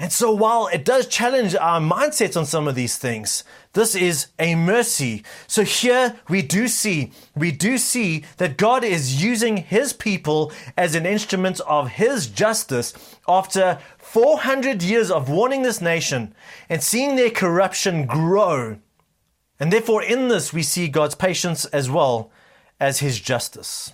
and 0.00 0.12
so 0.12 0.30
while 0.30 0.68
it 0.68 0.84
does 0.84 1.08
challenge 1.08 1.56
our 1.56 1.80
mindsets 1.80 2.36
on 2.36 2.46
some 2.46 2.68
of 2.68 2.76
these 2.76 2.96
things, 2.96 3.42
this 3.72 3.96
is 3.96 4.28
a 4.38 4.54
mercy. 4.54 5.24
So 5.48 5.64
here 5.64 6.20
we 6.28 6.40
do 6.40 6.68
see, 6.68 7.10
we 7.34 7.50
do 7.50 7.78
see 7.78 8.24
that 8.36 8.56
God 8.56 8.84
is 8.84 9.22
using 9.22 9.56
his 9.56 9.92
people 9.92 10.52
as 10.76 10.94
an 10.94 11.04
instrument 11.04 11.60
of 11.66 11.88
his 11.88 12.28
justice 12.28 12.94
after 13.26 13.80
400 13.98 14.84
years 14.84 15.10
of 15.10 15.28
warning 15.28 15.62
this 15.62 15.80
nation 15.80 16.32
and 16.68 16.80
seeing 16.80 17.16
their 17.16 17.30
corruption 17.30 18.06
grow. 18.06 18.78
And 19.58 19.72
therefore 19.72 20.04
in 20.04 20.28
this 20.28 20.52
we 20.52 20.62
see 20.62 20.86
God's 20.86 21.16
patience 21.16 21.64
as 21.66 21.90
well 21.90 22.30
as 22.78 23.00
his 23.00 23.18
justice. 23.18 23.92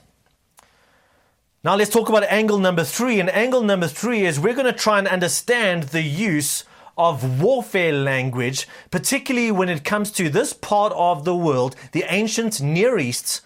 Now 1.64 1.76
let's 1.76 1.90
talk 1.90 2.10
about 2.10 2.24
angle 2.24 2.58
number 2.58 2.84
three. 2.84 3.18
And 3.20 3.30
angle 3.30 3.62
number 3.62 3.88
three 3.88 4.26
is 4.26 4.38
we're 4.38 4.54
going 4.54 4.66
to 4.66 4.72
try 4.72 4.98
and 4.98 5.08
understand 5.08 5.84
the 5.84 6.02
use 6.02 6.64
of 6.98 7.40
warfare 7.40 7.92
language, 7.92 8.68
particularly 8.90 9.50
when 9.50 9.70
it 9.70 9.82
comes 9.82 10.10
to 10.12 10.28
this 10.28 10.52
part 10.52 10.92
of 10.92 11.24
the 11.24 11.34
world, 11.34 11.74
the 11.92 12.04
ancient 12.06 12.60
Near 12.60 12.98
East, 12.98 13.40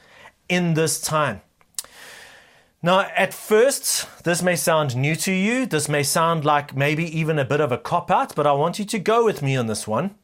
in 0.48 0.74
this 0.74 1.00
time. 1.00 1.42
Now, 2.83 3.00
at 3.16 3.33
first, 3.33 4.24
this 4.24 4.42
may 4.42 4.57
sound 4.57 4.96
new 4.96 5.14
to 5.14 5.33
you. 5.33 5.64
This 5.64 5.88
may 5.88 6.02
sound 6.02 6.44
like 6.44 6.76
maybe 6.76 7.04
even 7.16 7.38
a 7.38 7.44
bit 7.44 7.61
of 7.61 7.70
a 7.70 7.78
cop 7.78 8.11
out, 8.11 8.35
but 8.35 8.48
I 8.48 8.52
want 8.52 8.81
you 8.81 8.85
to 8.85 8.98
go 8.98 9.24
with 9.24 9.42
me 9.42 9.57
on 9.57 9.68
this 9.68 9.87
one. 9.87 10.16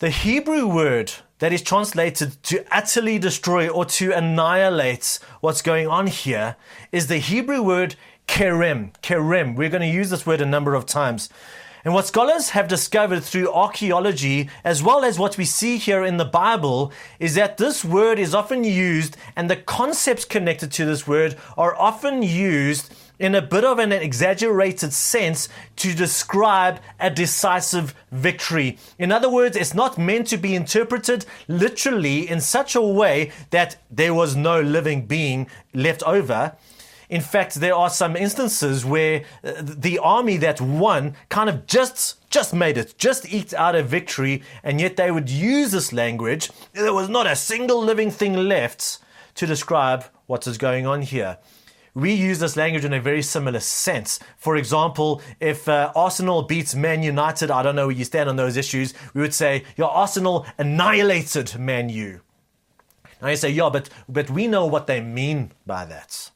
The 0.00 0.10
Hebrew 0.10 0.68
word 0.68 1.10
that 1.40 1.52
is 1.52 1.60
translated 1.60 2.40
to 2.44 2.64
utterly 2.70 3.18
destroy 3.18 3.68
or 3.68 3.84
to 3.86 4.12
annihilate 4.12 5.18
what's 5.40 5.60
going 5.60 5.88
on 5.88 6.06
here 6.06 6.54
is 6.92 7.08
the 7.08 7.18
Hebrew 7.18 7.62
word 7.62 7.96
kerem. 8.28 8.92
Kerem. 9.02 9.56
We're 9.56 9.68
going 9.68 9.82
to 9.82 9.88
use 9.88 10.10
this 10.10 10.24
word 10.24 10.40
a 10.40 10.46
number 10.46 10.76
of 10.76 10.86
times. 10.86 11.28
And 11.84 11.94
what 11.94 12.06
scholars 12.06 12.50
have 12.50 12.68
discovered 12.68 13.24
through 13.24 13.52
archaeology, 13.52 14.48
as 14.62 14.84
well 14.84 15.04
as 15.04 15.18
what 15.18 15.36
we 15.36 15.44
see 15.44 15.78
here 15.78 16.04
in 16.04 16.16
the 16.16 16.24
Bible, 16.24 16.92
is 17.18 17.34
that 17.34 17.56
this 17.56 17.84
word 17.84 18.20
is 18.20 18.36
often 18.36 18.62
used 18.62 19.16
and 19.34 19.50
the 19.50 19.56
concepts 19.56 20.24
connected 20.24 20.70
to 20.72 20.84
this 20.84 21.08
word 21.08 21.36
are 21.56 21.74
often 21.74 22.22
used 22.22 22.94
in 23.18 23.34
a 23.34 23.42
bit 23.42 23.64
of 23.64 23.78
an 23.78 23.92
exaggerated 23.92 24.92
sense 24.92 25.48
to 25.76 25.94
describe 25.94 26.80
a 27.00 27.10
decisive 27.10 27.94
victory. 28.12 28.78
In 28.98 29.10
other 29.12 29.28
words, 29.28 29.56
it's 29.56 29.74
not 29.74 29.98
meant 29.98 30.26
to 30.28 30.36
be 30.36 30.54
interpreted 30.54 31.26
literally 31.48 32.28
in 32.28 32.40
such 32.40 32.74
a 32.74 32.82
way 32.82 33.32
that 33.50 33.76
there 33.90 34.14
was 34.14 34.36
no 34.36 34.60
living 34.60 35.06
being 35.06 35.48
left 35.74 36.02
over. 36.04 36.56
In 37.08 37.22
fact, 37.22 37.54
there 37.54 37.74
are 37.74 37.88
some 37.88 38.16
instances 38.16 38.84
where 38.84 39.24
uh, 39.42 39.52
the 39.62 39.98
army 39.98 40.36
that 40.36 40.60
won 40.60 41.16
kind 41.30 41.48
of 41.48 41.66
just 41.66 42.16
just 42.30 42.52
made 42.52 42.76
it, 42.76 42.94
just 42.98 43.32
eked 43.32 43.54
out 43.54 43.74
a 43.74 43.82
victory, 43.82 44.42
and 44.62 44.78
yet 44.78 44.96
they 44.96 45.10
would 45.10 45.30
use 45.30 45.72
this 45.72 45.94
language. 45.94 46.50
There 46.74 46.92
was 46.92 47.08
not 47.08 47.26
a 47.26 47.34
single 47.34 47.82
living 47.82 48.10
thing 48.10 48.34
left 48.34 48.98
to 49.36 49.46
describe 49.46 50.04
what 50.26 50.46
is 50.46 50.58
going 50.58 50.86
on 50.86 51.00
here 51.00 51.38
we 51.98 52.12
use 52.12 52.38
this 52.38 52.56
language 52.56 52.84
in 52.84 52.92
a 52.92 53.00
very 53.00 53.22
similar 53.22 53.60
sense. 53.60 54.20
For 54.36 54.56
example, 54.56 55.20
if 55.40 55.68
uh, 55.68 55.92
Arsenal 55.96 56.42
beats 56.42 56.74
Man 56.74 57.02
United, 57.02 57.50
I 57.50 57.62
don't 57.62 57.74
know 57.74 57.88
where 57.88 57.96
you 57.96 58.04
stand 58.04 58.28
on 58.28 58.36
those 58.36 58.56
issues, 58.56 58.94
we 59.14 59.20
would 59.20 59.34
say, 59.34 59.64
your 59.76 59.90
Arsenal 59.90 60.46
annihilated 60.58 61.58
Man 61.58 61.88
U. 61.88 62.20
Now 63.20 63.28
you 63.28 63.36
say, 63.36 63.50
yeah, 63.50 63.68
but, 63.72 63.90
but 64.08 64.30
we 64.30 64.46
know 64.46 64.64
what 64.64 64.86
they 64.86 65.00
mean 65.00 65.50
by 65.66 65.84
that. 65.86 66.30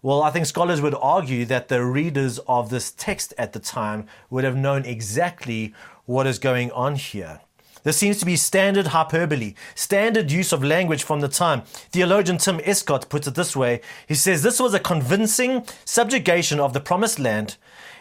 Well, 0.00 0.22
I 0.22 0.30
think 0.30 0.46
scholars 0.46 0.80
would 0.80 0.94
argue 0.94 1.44
that 1.46 1.68
the 1.68 1.84
readers 1.84 2.38
of 2.46 2.70
this 2.70 2.92
text 2.92 3.34
at 3.36 3.52
the 3.52 3.60
time 3.60 4.06
would 4.30 4.44
have 4.44 4.56
known 4.56 4.84
exactly 4.84 5.74
what 6.06 6.26
is 6.26 6.38
going 6.38 6.70
on 6.72 6.94
here. 6.94 7.40
This 7.82 7.96
seems 7.96 8.18
to 8.18 8.26
be 8.26 8.36
standard 8.36 8.88
hyperbole, 8.88 9.54
standard 9.74 10.30
use 10.30 10.52
of 10.52 10.62
language 10.62 11.02
from 11.02 11.20
the 11.20 11.28
time. 11.28 11.62
Theologian 11.90 12.38
Tim 12.38 12.60
Escott 12.64 13.08
puts 13.08 13.26
it 13.26 13.34
this 13.34 13.56
way 13.56 13.80
He 14.06 14.14
says 14.14 14.42
this 14.42 14.60
was 14.60 14.74
a 14.74 14.80
convincing 14.80 15.64
subjugation 15.84 16.60
of 16.60 16.72
the 16.72 16.80
promised 16.80 17.18
land 17.18 17.56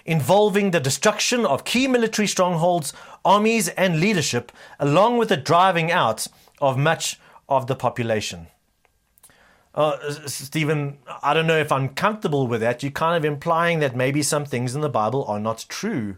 involving 0.05 0.71
the 0.71 0.79
destruction 0.79 1.45
of 1.45 1.63
key 1.63 1.87
military 1.87 2.27
strongholds, 2.27 2.93
armies, 3.23 3.69
and 3.69 3.99
leadership, 3.99 4.51
along 4.79 5.17
with 5.17 5.29
the 5.29 5.37
driving 5.37 5.91
out 5.91 6.27
of 6.59 6.77
much 6.77 7.19
of 7.47 7.67
the 7.67 7.75
population. 7.75 8.47
Uh, 9.73 9.97
Stephen, 10.27 10.97
I 11.23 11.33
don't 11.33 11.47
know 11.47 11.57
if 11.57 11.71
I'm 11.71 11.89
comfortable 11.89 12.47
with 12.47 12.61
that. 12.61 12.83
You're 12.83 12.91
kind 12.91 13.15
of 13.15 13.23
implying 13.23 13.79
that 13.79 13.95
maybe 13.95 14.21
some 14.21 14.43
things 14.43 14.75
in 14.75 14.81
the 14.81 14.89
Bible 14.89 15.23
are 15.25 15.39
not 15.39 15.65
true. 15.69 16.17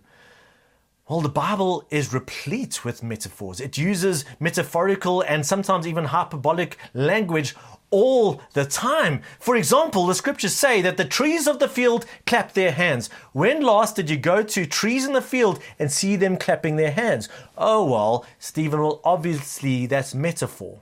Well, 1.10 1.20
the 1.20 1.28
Bible 1.28 1.86
is 1.90 2.14
replete 2.14 2.86
with 2.86 3.04
metaphors. 3.04 3.60
It 3.60 3.78
uses 3.78 4.24
metaphorical 4.40 5.22
and 5.22 5.46
sometimes 5.46 5.86
even 5.86 6.06
hyperbolic 6.06 6.78
language 6.94 7.56
all 7.90 8.42
the 8.54 8.64
time. 8.64 9.22
For 9.38 9.58
example, 9.58 10.06
the 10.06 10.16
scriptures 10.16 10.54
say 10.54 10.82
that 10.82 10.96
the 10.96 11.04
trees 11.04 11.46
of 11.46 11.60
the 11.60 11.68
field 11.68 12.06
clap 12.26 12.54
their 12.54 12.72
hands. 12.72 13.10
When 13.34 13.62
last 13.62 13.98
did 13.98 14.10
you 14.10 14.16
go 14.16 14.44
to 14.44 14.66
trees 14.66 15.06
in 15.06 15.12
the 15.12 15.22
field 15.22 15.60
and 15.78 15.92
see 15.92 16.16
them 16.16 16.38
clapping 16.38 16.78
their 16.78 16.92
hands? 16.92 17.28
Oh, 17.58 17.84
well, 17.84 18.26
Stephen, 18.40 18.80
well, 18.80 19.02
obviously 19.04 19.86
that's 19.86 20.16
metaphor. 20.16 20.80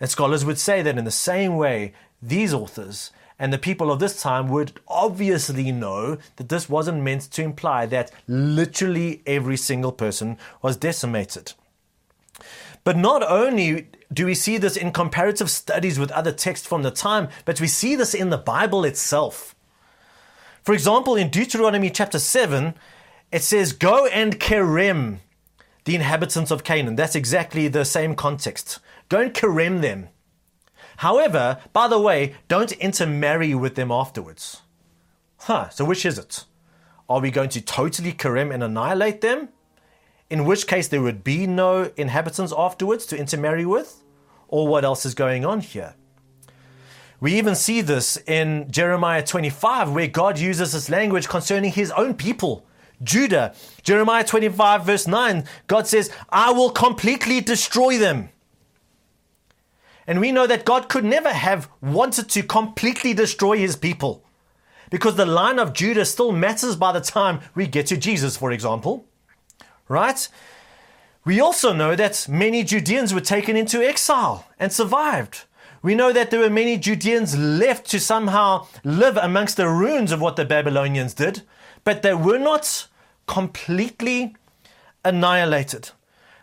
And 0.00 0.10
scholars 0.10 0.44
would 0.44 0.58
say 0.58 0.82
that 0.82 0.98
in 0.98 1.04
the 1.04 1.12
same 1.12 1.56
way, 1.56 1.94
these 2.20 2.52
authors 2.52 3.12
and 3.42 3.52
the 3.52 3.58
people 3.58 3.90
of 3.90 3.98
this 3.98 4.22
time 4.22 4.48
would 4.50 4.78
obviously 4.86 5.72
know 5.72 6.16
that 6.36 6.48
this 6.48 6.68
wasn't 6.68 7.02
meant 7.02 7.22
to 7.22 7.42
imply 7.42 7.86
that 7.86 8.12
literally 8.28 9.20
every 9.26 9.56
single 9.56 9.90
person 9.90 10.38
was 10.62 10.76
decimated. 10.76 11.52
But 12.84 12.96
not 12.96 13.24
only 13.24 13.88
do 14.12 14.26
we 14.26 14.36
see 14.36 14.58
this 14.58 14.76
in 14.76 14.92
comparative 14.92 15.50
studies 15.50 15.98
with 15.98 16.12
other 16.12 16.30
texts 16.30 16.68
from 16.68 16.84
the 16.84 16.92
time, 16.92 17.30
but 17.44 17.60
we 17.60 17.66
see 17.66 17.96
this 17.96 18.14
in 18.14 18.30
the 18.30 18.38
Bible 18.38 18.84
itself. 18.84 19.56
For 20.62 20.72
example, 20.72 21.16
in 21.16 21.28
Deuteronomy 21.28 21.90
chapter 21.90 22.20
7, 22.20 22.74
it 23.32 23.42
says, 23.42 23.72
Go 23.72 24.06
and 24.06 24.38
kerem 24.38 25.18
the 25.84 25.96
inhabitants 25.96 26.52
of 26.52 26.62
Canaan. 26.62 26.94
That's 26.94 27.16
exactly 27.16 27.66
the 27.66 27.84
same 27.84 28.14
context. 28.14 28.78
Go 29.08 29.18
and 29.18 29.34
kerem 29.34 29.80
them. 29.80 30.10
However, 31.02 31.58
by 31.72 31.88
the 31.88 31.98
way, 31.98 32.36
don't 32.46 32.70
intermarry 32.70 33.56
with 33.56 33.74
them 33.74 33.90
afterwards. 33.90 34.62
Huh, 35.36 35.68
so 35.70 35.84
which 35.84 36.06
is 36.06 36.16
it? 36.16 36.44
Are 37.08 37.18
we 37.18 37.32
going 37.32 37.48
to 37.48 37.60
totally 37.60 38.12
Kerem 38.12 38.54
and 38.54 38.62
annihilate 38.62 39.20
them? 39.20 39.48
In 40.30 40.44
which 40.44 40.68
case 40.68 40.86
there 40.86 41.02
would 41.02 41.24
be 41.24 41.44
no 41.48 41.90
inhabitants 41.96 42.54
afterwards 42.56 43.04
to 43.06 43.18
intermarry 43.18 43.66
with? 43.66 44.00
Or 44.46 44.68
what 44.68 44.84
else 44.84 45.04
is 45.04 45.14
going 45.14 45.44
on 45.44 45.58
here? 45.58 45.96
We 47.18 47.34
even 47.34 47.56
see 47.56 47.80
this 47.80 48.16
in 48.28 48.70
Jeremiah 48.70 49.24
25, 49.24 49.90
where 49.90 50.06
God 50.06 50.38
uses 50.38 50.70
this 50.70 50.88
language 50.88 51.28
concerning 51.28 51.72
his 51.72 51.90
own 51.90 52.14
people, 52.14 52.64
Judah. 53.02 53.56
Jeremiah 53.82 54.22
25, 54.22 54.86
verse 54.86 55.08
9, 55.08 55.42
God 55.66 55.88
says, 55.88 56.12
I 56.28 56.52
will 56.52 56.70
completely 56.70 57.40
destroy 57.40 57.98
them. 57.98 58.28
And 60.06 60.20
we 60.20 60.32
know 60.32 60.46
that 60.46 60.64
God 60.64 60.88
could 60.88 61.04
never 61.04 61.32
have 61.32 61.68
wanted 61.80 62.28
to 62.30 62.42
completely 62.42 63.14
destroy 63.14 63.56
his 63.56 63.76
people 63.76 64.24
because 64.90 65.14
the 65.14 65.26
line 65.26 65.58
of 65.58 65.72
Judah 65.72 66.04
still 66.04 66.32
matters 66.32 66.76
by 66.76 66.92
the 66.92 67.00
time 67.00 67.40
we 67.54 67.66
get 67.66 67.86
to 67.86 67.96
Jesus, 67.96 68.36
for 68.36 68.52
example. 68.52 69.06
Right? 69.88 70.28
We 71.24 71.40
also 71.40 71.72
know 71.72 71.94
that 71.94 72.26
many 72.28 72.64
Judeans 72.64 73.14
were 73.14 73.20
taken 73.20 73.56
into 73.56 73.82
exile 73.82 74.46
and 74.58 74.72
survived. 74.72 75.44
We 75.82 75.94
know 75.94 76.12
that 76.12 76.30
there 76.30 76.40
were 76.40 76.50
many 76.50 76.76
Judeans 76.76 77.36
left 77.36 77.90
to 77.90 77.98
somehow 78.00 78.66
live 78.84 79.16
amongst 79.16 79.56
the 79.56 79.68
ruins 79.68 80.12
of 80.12 80.20
what 80.20 80.36
the 80.36 80.44
Babylonians 80.44 81.14
did, 81.14 81.42
but 81.84 82.02
they 82.02 82.14
were 82.14 82.38
not 82.38 82.86
completely 83.26 84.36
annihilated. 85.04 85.90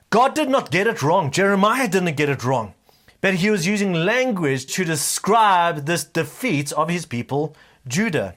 God 0.09 0.33
did 0.33 0.49
not 0.49 0.71
get 0.71 0.87
it 0.87 1.01
wrong. 1.03 1.29
Jeremiah 1.29 1.87
didn't 1.87 2.17
get 2.17 2.29
it 2.29 2.43
wrong. 2.43 2.73
But 3.21 3.35
he 3.35 3.49
was 3.49 3.67
using 3.67 3.93
language 3.93 4.65
to 4.73 4.85
describe 4.85 5.85
this 5.85 6.03
defeat 6.03 6.71
of 6.73 6.89
his 6.89 7.05
people, 7.05 7.55
Judah. 7.87 8.35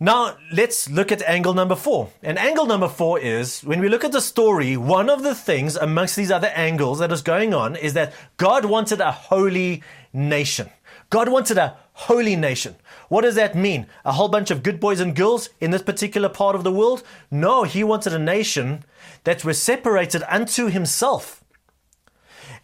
Now, 0.00 0.36
let's 0.52 0.90
look 0.90 1.12
at 1.12 1.22
angle 1.22 1.54
number 1.54 1.76
four. 1.76 2.10
And 2.22 2.38
angle 2.38 2.66
number 2.66 2.88
four 2.88 3.18
is 3.18 3.60
when 3.60 3.80
we 3.80 3.88
look 3.88 4.04
at 4.04 4.12
the 4.12 4.20
story, 4.20 4.76
one 4.76 5.08
of 5.08 5.22
the 5.22 5.34
things 5.34 5.76
amongst 5.76 6.16
these 6.16 6.30
other 6.30 6.48
angles 6.48 6.98
that 6.98 7.12
is 7.12 7.22
going 7.22 7.54
on 7.54 7.76
is 7.76 7.94
that 7.94 8.12
God 8.36 8.64
wanted 8.64 9.00
a 9.00 9.12
holy 9.12 9.82
nation. 10.12 10.68
God 11.10 11.28
wanted 11.28 11.58
a 11.58 11.76
holy 11.92 12.34
nation. 12.34 12.74
What 13.08 13.22
does 13.22 13.36
that 13.36 13.54
mean? 13.54 13.86
A 14.04 14.12
whole 14.12 14.28
bunch 14.28 14.50
of 14.50 14.64
good 14.64 14.80
boys 14.80 14.98
and 14.98 15.14
girls 15.14 15.48
in 15.60 15.70
this 15.70 15.82
particular 15.82 16.28
part 16.28 16.56
of 16.56 16.64
the 16.64 16.72
world? 16.72 17.04
No, 17.30 17.62
he 17.62 17.84
wanted 17.84 18.12
a 18.12 18.18
nation 18.18 18.84
that 19.22 19.44
was 19.44 19.62
separated 19.62 20.24
unto 20.28 20.66
himself. 20.66 21.43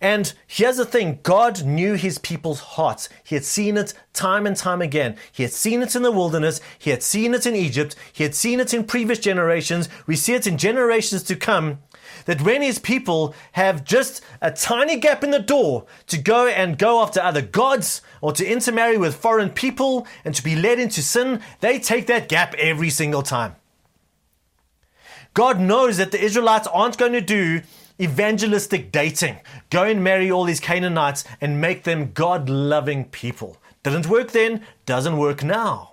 And 0.01 0.33
here's 0.47 0.79
the 0.79 0.87
thing 0.87 1.19
God 1.23 1.65
knew 1.65 1.95
his 1.95 2.19
people's 2.19 2.61
hearts. 2.61 3.09
He 3.23 3.35
had 3.35 3.45
seen 3.45 3.77
it 3.77 3.93
time 4.15 4.47
and 4.47 4.57
time 4.57 4.81
again. 4.81 5.17
He 5.31 5.43
had 5.43 5.53
seen 5.53 5.83
it 5.83 5.95
in 5.95 6.03
the 6.03 6.11
wilderness. 6.11 6.61
He 6.79 6.91
had 6.91 7.03
seen 7.03 7.35
it 7.35 7.47
in 7.47 7.55
Egypt. 7.55 7.95
He 8.13 8.25
had 8.25 8.35
seen 8.35 8.61
it 8.61 8.73
in 8.73 8.85
previous 8.85 9.19
generations. 9.19 9.89
We 10.07 10.17
see 10.17 10.35
it 10.35 10.47
in 10.47 10.57
generations 10.57 11.23
to 11.25 11.37
come 11.37 11.81
that 12.25 12.43
when 12.43 12.63
his 12.63 12.79
people 12.79 13.35
have 13.53 13.85
just 13.85 14.23
a 14.41 14.51
tiny 14.51 14.97
gap 14.97 15.23
in 15.23 15.31
the 15.31 15.39
door 15.39 15.85
to 16.07 16.19
go 16.19 16.47
and 16.47 16.79
go 16.79 17.03
after 17.03 17.21
other 17.21 17.43
gods 17.43 18.03
or 18.21 18.33
to 18.33 18.47
intermarry 18.47 18.97
with 18.97 19.15
foreign 19.15 19.51
people 19.51 20.07
and 20.25 20.35
to 20.35 20.43
be 20.43 20.57
led 20.57 20.79
into 20.79 21.03
sin, 21.03 21.41
they 21.61 21.79
take 21.79 22.07
that 22.07 22.29
gap 22.29 22.55
every 22.55 22.91
single 22.91 23.23
time. 23.23 23.57
God 25.35 25.61
knows 25.61 25.99
that 25.99 26.11
the 26.11 26.23
Israelites 26.23 26.67
aren't 26.69 26.99
going 26.99 27.13
to 27.13 27.21
do 27.21 27.63
evangelistic 28.01 28.91
dating, 28.91 29.39
go 29.69 29.85
and 29.85 30.03
marry 30.03 30.31
all 30.31 30.45
these 30.45 30.61
Canaanites 30.61 31.25
and 31.41 31.61
make 31.61 31.85
them 31.85 32.13
God 32.13 32.49
loving 32.49 33.05
people. 33.05 33.59
Didn't 33.83 34.09
work 34.09 34.33
then, 34.33 34.63
doesn't 34.87 35.17
work 35.17 35.43
now. 35.43 35.93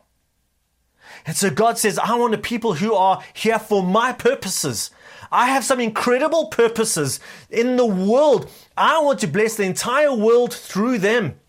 And 1.25 1.35
so 1.35 1.49
God 1.49 1.77
says, 1.77 1.99
I 1.99 2.15
want 2.15 2.33
a 2.33 2.37
people 2.37 2.75
who 2.75 2.93
are 2.93 3.21
here 3.33 3.59
for 3.59 3.83
my 3.83 4.13
purposes. 4.13 4.91
I 5.31 5.47
have 5.47 5.63
some 5.63 5.79
incredible 5.79 6.47
purposes 6.47 7.19
in 7.49 7.75
the 7.75 7.85
world. 7.85 8.49
I 8.77 8.99
want 9.01 9.19
to 9.19 9.27
bless 9.27 9.55
the 9.55 9.63
entire 9.63 10.13
world 10.13 10.53
through 10.53 10.99
them. 10.99 11.39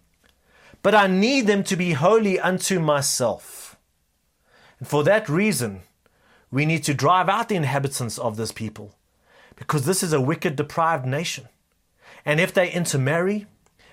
But 0.82 0.94
I 0.94 1.06
need 1.06 1.46
them 1.46 1.62
to 1.64 1.76
be 1.76 1.92
holy 1.92 2.40
unto 2.40 2.80
myself. 2.80 3.76
And 4.78 4.88
for 4.88 5.04
that 5.04 5.28
reason, 5.28 5.82
we 6.50 6.66
need 6.66 6.84
to 6.84 6.94
drive 6.94 7.28
out 7.28 7.48
the 7.48 7.56
inhabitants 7.56 8.18
of 8.18 8.36
this 8.36 8.52
people 8.52 8.97
because 9.58 9.84
this 9.84 10.02
is 10.02 10.12
a 10.12 10.20
wicked, 10.20 10.56
deprived 10.56 11.06
nation. 11.06 11.48
And 12.24 12.40
if 12.40 12.52
they 12.52 12.70
intermarry, 12.70 13.46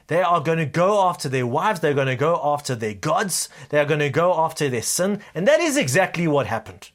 they 0.08 0.22
are 0.22 0.42
going 0.42 0.60
to 0.60 0.66
go 0.66 1.08
after 1.08 1.28
their 1.28 1.48
wives, 1.48 1.80
they're 1.80 1.94
going 1.94 2.08
to 2.08 2.16
go 2.16 2.40
after 2.44 2.76
their 2.76 2.94
gods, 2.94 3.50
they're 3.70 3.86
going 3.86 4.00
to 4.00 4.10
go 4.10 4.34
after 4.40 4.70
their 4.70 4.82
sin. 4.82 5.22
And 5.34 5.48
that 5.48 5.60
is 5.60 5.78
exactly 5.78 6.28
what 6.28 6.48
happened. 6.48 6.90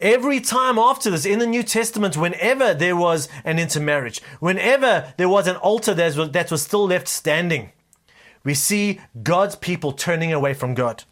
Every 0.00 0.40
time 0.40 0.78
after 0.78 1.10
this 1.10 1.26
in 1.26 1.40
the 1.40 1.46
New 1.46 1.64
Testament, 1.64 2.16
whenever 2.16 2.72
there 2.72 2.94
was 2.94 3.28
an 3.44 3.58
intermarriage, 3.58 4.22
whenever 4.38 5.12
there 5.16 5.28
was 5.28 5.48
an 5.48 5.56
altar 5.56 5.92
that 5.94 6.16
was, 6.16 6.30
that 6.30 6.50
was 6.50 6.62
still 6.62 6.86
left 6.86 7.08
standing, 7.08 7.72
we 8.44 8.54
see 8.54 9.00
God's 9.22 9.56
people 9.56 9.92
turning 9.92 10.32
away 10.32 10.54
from 10.54 10.74
God. 10.74 11.04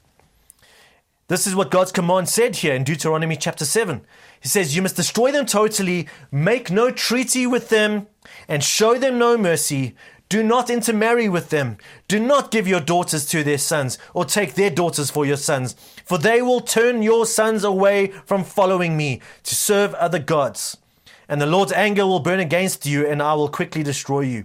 This 1.28 1.46
is 1.48 1.56
what 1.56 1.72
God's 1.72 1.90
command 1.90 2.28
said 2.28 2.56
here 2.56 2.74
in 2.74 2.84
Deuteronomy 2.84 3.36
chapter 3.36 3.64
7. 3.64 4.02
He 4.46 4.48
says, 4.48 4.76
You 4.76 4.82
must 4.82 4.94
destroy 4.94 5.32
them 5.32 5.44
totally, 5.44 6.06
make 6.30 6.70
no 6.70 6.92
treaty 6.92 7.48
with 7.48 7.68
them, 7.68 8.06
and 8.46 8.62
show 8.62 8.96
them 8.96 9.18
no 9.18 9.36
mercy. 9.36 9.96
Do 10.28 10.44
not 10.44 10.70
intermarry 10.70 11.28
with 11.28 11.50
them. 11.50 11.78
Do 12.06 12.20
not 12.20 12.52
give 12.52 12.68
your 12.68 12.78
daughters 12.78 13.26
to 13.30 13.42
their 13.42 13.58
sons, 13.58 13.98
or 14.14 14.24
take 14.24 14.54
their 14.54 14.70
daughters 14.70 15.10
for 15.10 15.26
your 15.26 15.36
sons, 15.36 15.74
for 16.04 16.16
they 16.16 16.42
will 16.42 16.60
turn 16.60 17.02
your 17.02 17.26
sons 17.26 17.64
away 17.64 18.12
from 18.24 18.44
following 18.44 18.96
me 18.96 19.20
to 19.42 19.56
serve 19.56 19.94
other 19.94 20.20
gods. 20.20 20.76
And 21.28 21.40
the 21.40 21.46
Lord's 21.46 21.72
anger 21.72 22.06
will 22.06 22.20
burn 22.20 22.38
against 22.38 22.86
you, 22.86 23.04
and 23.04 23.20
I 23.20 23.34
will 23.34 23.48
quickly 23.48 23.82
destroy 23.82 24.20
you. 24.20 24.44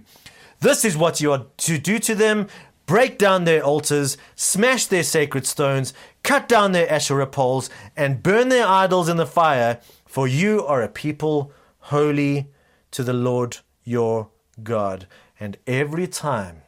This 0.58 0.84
is 0.84 0.96
what 0.96 1.20
you 1.20 1.30
are 1.30 1.46
to 1.58 1.78
do 1.78 2.00
to 2.00 2.16
them 2.16 2.48
break 2.86 3.16
down 3.18 3.44
their 3.44 3.62
altars, 3.62 4.16
smash 4.34 4.86
their 4.86 5.02
sacred 5.02 5.46
stones, 5.46 5.94
cut 6.22 6.48
down 6.48 6.72
their 6.72 6.90
Asherah 6.90 7.26
poles, 7.26 7.68
and 7.96 8.22
burn 8.22 8.48
their 8.48 8.66
idols 8.66 9.08
in 9.08 9.16
the 9.16 9.26
fire, 9.26 9.80
for 10.06 10.28
you 10.28 10.64
are 10.66 10.82
a 10.82 10.88
people 10.88 11.52
holy 11.78 12.48
to 12.92 13.02
the 13.02 13.12
Lord 13.12 13.58
your 13.84 14.28
God. 14.62 15.06
And 15.40 15.56
every 15.66 16.06
time 16.06 16.62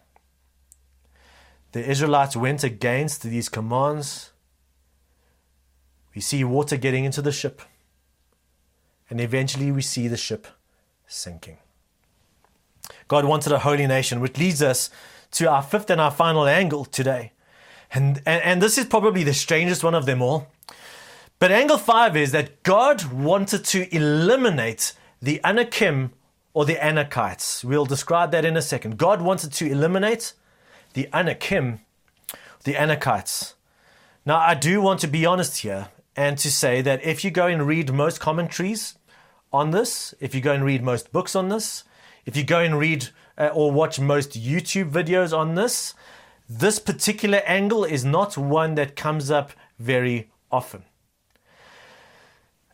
the 1.73 1.89
Israelites 1.89 2.37
went 2.37 2.65
against 2.65 3.23
these 3.23 3.49
commands, 3.49 4.33
we 6.15 6.21
see 6.21 6.45
water 6.45 6.77
getting 6.77 7.05
into 7.05 7.23
the 7.23 7.33
ship, 7.33 7.63
and 9.11 9.21
eventually 9.21 9.71
we 9.71 9.83
see 9.83 10.09
the 10.09 10.17
ship 10.17 10.47
sinking. 11.07 11.59
God 13.09 13.25
wanted 13.25 13.53
a 13.53 13.61
holy 13.61 13.87
nation, 13.87 14.21
which 14.21 14.39
leads 14.39 14.63
us 14.63 14.91
to 15.33 15.51
our 15.51 15.63
fifth 15.63 15.91
and 15.91 16.01
our 16.01 16.11
final 16.11 16.47
angle 16.47 16.85
today. 16.85 17.33
And, 17.95 18.21
and, 18.27 18.43
and 18.43 18.63
this 18.63 18.77
is 18.77 18.85
probably 18.87 19.23
the 19.23 19.33
strangest 19.33 19.85
one 19.85 19.95
of 19.95 20.05
them 20.05 20.21
all. 20.21 20.49
But 21.39 21.53
angle 21.53 21.79
five 21.79 22.17
is 22.17 22.33
that 22.33 22.63
God 22.63 23.13
wanted 23.13 23.65
to 23.67 23.95
eliminate 23.95 24.93
the 25.23 25.41
Anakim 25.45 26.13
or 26.53 26.65
the 26.65 26.77
Anakites. 26.77 27.65
We'll 27.65 27.87
describe 27.87 28.31
that 28.33 28.45
in 28.45 28.57
a 28.57 28.63
second. 28.63 28.99
God 28.99 29.23
wanted 29.23 29.53
to 29.55 29.71
eliminate 29.71 30.35
the 30.95 31.09
Anakim, 31.13 31.81
the 32.65 32.75
Anakites. 32.75 33.55
Now, 34.27 34.39
I 34.39 34.55
do 34.55 34.81
want 34.81 35.01
to 35.01 35.07
be 35.07 35.27
honest 35.27 35.59
here 35.59 35.89
and 36.17 36.39
to 36.39 36.51
say 36.51 36.81
that 36.83 37.05
if 37.05 37.25
you 37.25 37.31
go 37.31 37.47
and 37.47 37.67
read 37.67 37.93
most 37.93 38.21
commentaries 38.21 38.97
on 39.53 39.71
this, 39.71 40.15
if 40.21 40.35
you 40.35 40.41
go 40.41 40.53
and 40.53 40.65
read 40.65 40.83
most 40.83 41.13
books 41.13 41.37
on 41.37 41.49
this, 41.49 41.85
if 42.25 42.37
you 42.37 42.45
go 42.45 42.61
and 42.61 42.79
read 42.79 43.09
uh, 43.37 43.51
or 43.53 43.71
watch 43.71 44.01
most 44.01 44.41
YouTube 44.41 44.91
videos 44.91 45.37
on 45.37 45.57
this, 45.57 45.95
this 46.49 46.79
particular 46.79 47.39
angle 47.47 47.85
is 47.85 48.05
not 48.05 48.37
one 48.37 48.75
that 48.75 48.97
comes 48.97 49.31
up 49.31 49.53
very 49.79 50.31
often. 50.51 50.85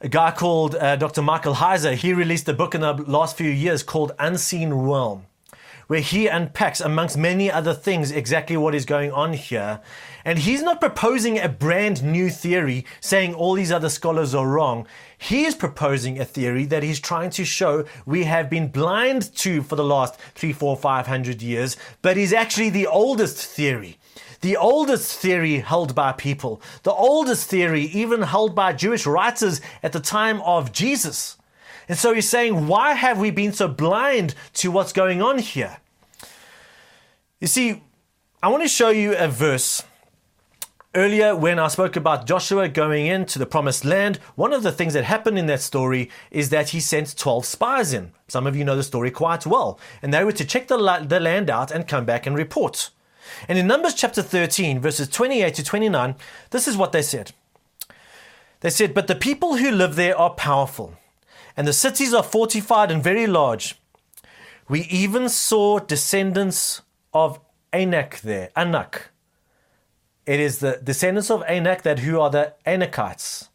A 0.00 0.08
guy 0.08 0.30
called 0.30 0.74
uh, 0.74 0.96
Dr. 0.96 1.22
Michael 1.22 1.54
Heiser, 1.54 1.94
he 1.94 2.12
released 2.12 2.48
a 2.48 2.54
book 2.54 2.74
in 2.74 2.80
the 2.80 2.94
last 2.94 3.36
few 3.36 3.50
years 3.50 3.82
called 3.82 4.12
Unseen 4.18 4.72
Realm 4.72 5.26
where 5.90 5.98
he 5.98 6.28
unpacks, 6.28 6.80
amongst 6.80 7.18
many 7.18 7.50
other 7.50 7.74
things, 7.74 8.12
exactly 8.12 8.56
what 8.56 8.76
is 8.76 8.84
going 8.84 9.10
on 9.10 9.32
here. 9.32 9.80
And 10.24 10.38
he's 10.38 10.62
not 10.62 10.80
proposing 10.80 11.36
a 11.36 11.48
brand 11.48 12.04
new 12.04 12.30
theory 12.30 12.86
saying 13.00 13.34
all 13.34 13.54
these 13.54 13.72
other 13.72 13.88
scholars 13.88 14.32
are 14.32 14.46
wrong. 14.46 14.86
He 15.22 15.44
is 15.44 15.54
proposing 15.54 16.18
a 16.18 16.24
theory 16.24 16.64
that 16.64 16.82
he's 16.82 16.98
trying 16.98 17.28
to 17.30 17.44
show 17.44 17.84
we 18.06 18.24
have 18.24 18.48
been 18.48 18.68
blind 18.68 19.34
to 19.36 19.62
for 19.62 19.76
the 19.76 19.84
last 19.84 20.18
three, 20.34 20.54
four, 20.54 20.78
five 20.78 21.06
hundred 21.06 21.42
years, 21.42 21.76
but 22.00 22.16
is 22.16 22.32
actually 22.32 22.70
the 22.70 22.86
oldest 22.86 23.36
theory. 23.36 23.98
The 24.40 24.56
oldest 24.56 25.18
theory 25.18 25.58
held 25.58 25.94
by 25.94 26.12
people, 26.12 26.62
the 26.84 26.92
oldest 26.94 27.50
theory 27.50 27.82
even 27.82 28.22
held 28.22 28.54
by 28.54 28.72
Jewish 28.72 29.04
writers 29.04 29.60
at 29.82 29.92
the 29.92 30.00
time 30.00 30.40
of 30.40 30.72
Jesus. 30.72 31.36
And 31.86 31.98
so 31.98 32.14
he's 32.14 32.28
saying, 32.28 32.66
why 32.66 32.94
have 32.94 33.18
we 33.18 33.30
been 33.30 33.52
so 33.52 33.68
blind 33.68 34.34
to 34.54 34.70
what's 34.70 34.94
going 34.94 35.20
on 35.20 35.38
here? 35.38 35.76
You 37.40 37.46
see, 37.46 37.82
I 38.42 38.48
want 38.48 38.62
to 38.62 38.68
show 38.68 38.88
you 38.88 39.14
a 39.18 39.28
verse. 39.28 39.82
Earlier, 40.92 41.36
when 41.36 41.60
I 41.60 41.68
spoke 41.68 41.94
about 41.94 42.26
Joshua 42.26 42.68
going 42.68 43.06
into 43.06 43.38
the 43.38 43.46
promised 43.46 43.84
land, 43.84 44.16
one 44.34 44.52
of 44.52 44.64
the 44.64 44.72
things 44.72 44.92
that 44.94 45.04
happened 45.04 45.38
in 45.38 45.46
that 45.46 45.60
story 45.60 46.10
is 46.32 46.48
that 46.50 46.70
he 46.70 46.80
sent 46.80 47.16
12 47.16 47.46
spies 47.46 47.92
in. 47.92 48.10
Some 48.26 48.44
of 48.44 48.56
you 48.56 48.64
know 48.64 48.74
the 48.74 48.82
story 48.82 49.12
quite 49.12 49.46
well. 49.46 49.78
And 50.02 50.12
they 50.12 50.24
were 50.24 50.32
to 50.32 50.44
check 50.44 50.66
the, 50.66 50.76
the 51.06 51.20
land 51.20 51.48
out 51.48 51.70
and 51.70 51.86
come 51.86 52.04
back 52.04 52.26
and 52.26 52.36
report. 52.36 52.90
And 53.46 53.56
in 53.56 53.68
Numbers 53.68 53.94
chapter 53.94 54.20
13, 54.20 54.80
verses 54.80 55.08
28 55.08 55.54
to 55.54 55.62
29, 55.62 56.16
this 56.50 56.66
is 56.66 56.76
what 56.76 56.90
they 56.90 57.02
said. 57.02 57.30
They 58.58 58.70
said, 58.70 58.92
But 58.92 59.06
the 59.06 59.14
people 59.14 59.58
who 59.58 59.70
live 59.70 59.94
there 59.94 60.18
are 60.18 60.30
powerful 60.30 60.96
and 61.56 61.68
the 61.68 61.72
cities 61.72 62.12
are 62.12 62.24
fortified 62.24 62.90
and 62.90 63.00
very 63.00 63.28
large. 63.28 63.78
We 64.68 64.80
even 64.82 65.28
saw 65.28 65.78
descendants 65.78 66.82
of 67.14 67.38
Anak 67.72 68.22
there, 68.22 68.50
Anak. 68.56 69.09
It 70.26 70.40
is 70.40 70.58
the 70.58 70.80
descendants 70.82 71.30
of 71.30 71.42
Anak 71.42 71.82
that 71.82 72.00
who 72.00 72.20
are 72.20 72.30
the 72.30 72.54
Anakites 72.66 73.48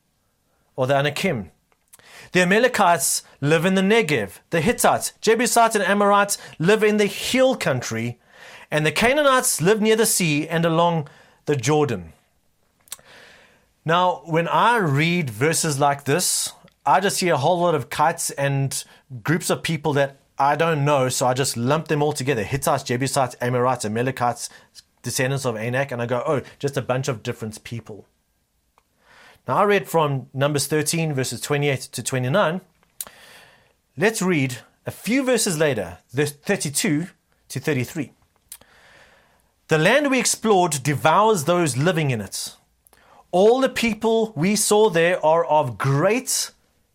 or 0.76 0.88
the 0.88 0.96
Anakim. 0.96 1.52
The 2.32 2.42
Amalekites 2.42 3.24
live 3.40 3.66
in 3.66 3.76
the 3.76 3.82
Negev. 3.82 4.40
The 4.50 4.62
Hittites, 4.62 5.14
Jebusites, 5.22 5.76
and 5.76 5.84
Amorites 5.84 6.38
live 6.60 6.84
in 6.84 6.98
the 6.98 7.06
hill 7.06 7.56
country. 7.56 8.20
And 8.70 8.86
the 8.86 8.92
Canaanites 8.92 9.62
live 9.62 9.82
near 9.82 9.96
the 9.96 10.06
sea 10.06 10.48
and 10.48 10.66
along 10.66 11.08
the 11.46 11.56
Jordan. 11.56 12.14
Now, 13.86 14.24
when 14.26 14.48
I 14.48 14.78
read 14.78 15.30
verses 15.30 15.80
like 15.80 16.06
this, 16.06 16.52
I 16.86 17.00
just 17.00 17.18
see 17.18 17.30
a 17.30 17.38
whole 17.38 17.60
lot 17.60 17.76
of 17.76 17.90
kites 17.90 18.32
and 18.32 18.84
groups 19.24 19.50
of 19.50 19.64
people 19.64 19.94
that 19.94 20.18
I 20.38 20.56
don't 20.56 20.84
know, 20.84 21.08
so 21.08 21.28
I 21.28 21.34
just 21.34 21.56
lump 21.56 21.88
them 21.88 22.02
all 22.02 22.12
together 22.12 22.44
Hittites, 22.44 22.84
Jebusites, 22.84 23.36
Amorites, 23.40 23.86
Amalekites, 23.86 24.50
descendants 25.06 25.46
of 25.46 25.56
Anak, 25.56 25.92
and 25.92 26.02
I 26.02 26.08
go, 26.08 26.24
oh, 26.26 26.42
just 26.60 26.76
a 26.76 26.82
bunch 26.82 27.08
of 27.08 27.24
different 27.24 27.64
people. 27.64 28.08
Now, 29.48 29.58
I 29.58 29.64
read 29.64 29.88
from 29.88 30.28
Numbers 30.34 30.66
13, 30.66 31.14
verses 31.14 31.40
28 31.40 31.80
to 31.80 32.04
29. 32.04 32.62
Let's 33.96 34.22
read 34.22 34.58
a 34.86 34.92
few 34.92 35.24
verses 35.24 35.60
later, 35.60 36.00
verse 36.12 36.32
32 36.32 37.08
to 37.50 37.60
33. 37.60 38.12
The 39.68 39.78
land 39.78 40.10
we 40.10 40.20
explored 40.20 40.82
devours 40.82 41.44
those 41.44 41.78
living 41.78 42.10
in 42.10 42.20
it. 42.20 42.56
All 43.32 43.60
the 43.60 43.70
people 43.70 44.34
we 44.36 44.56
saw 44.56 44.90
there 44.90 45.24
are 45.24 45.46
of 45.46 45.78
great 45.78 46.52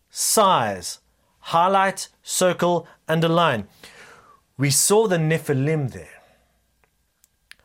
size. 0.09 0.99
Highlight, 1.39 2.09
circle, 2.23 2.87
underline. 3.07 3.67
We 4.57 4.69
saw 4.69 5.07
the 5.07 5.17
Nephilim 5.17 5.91
there. 5.91 6.20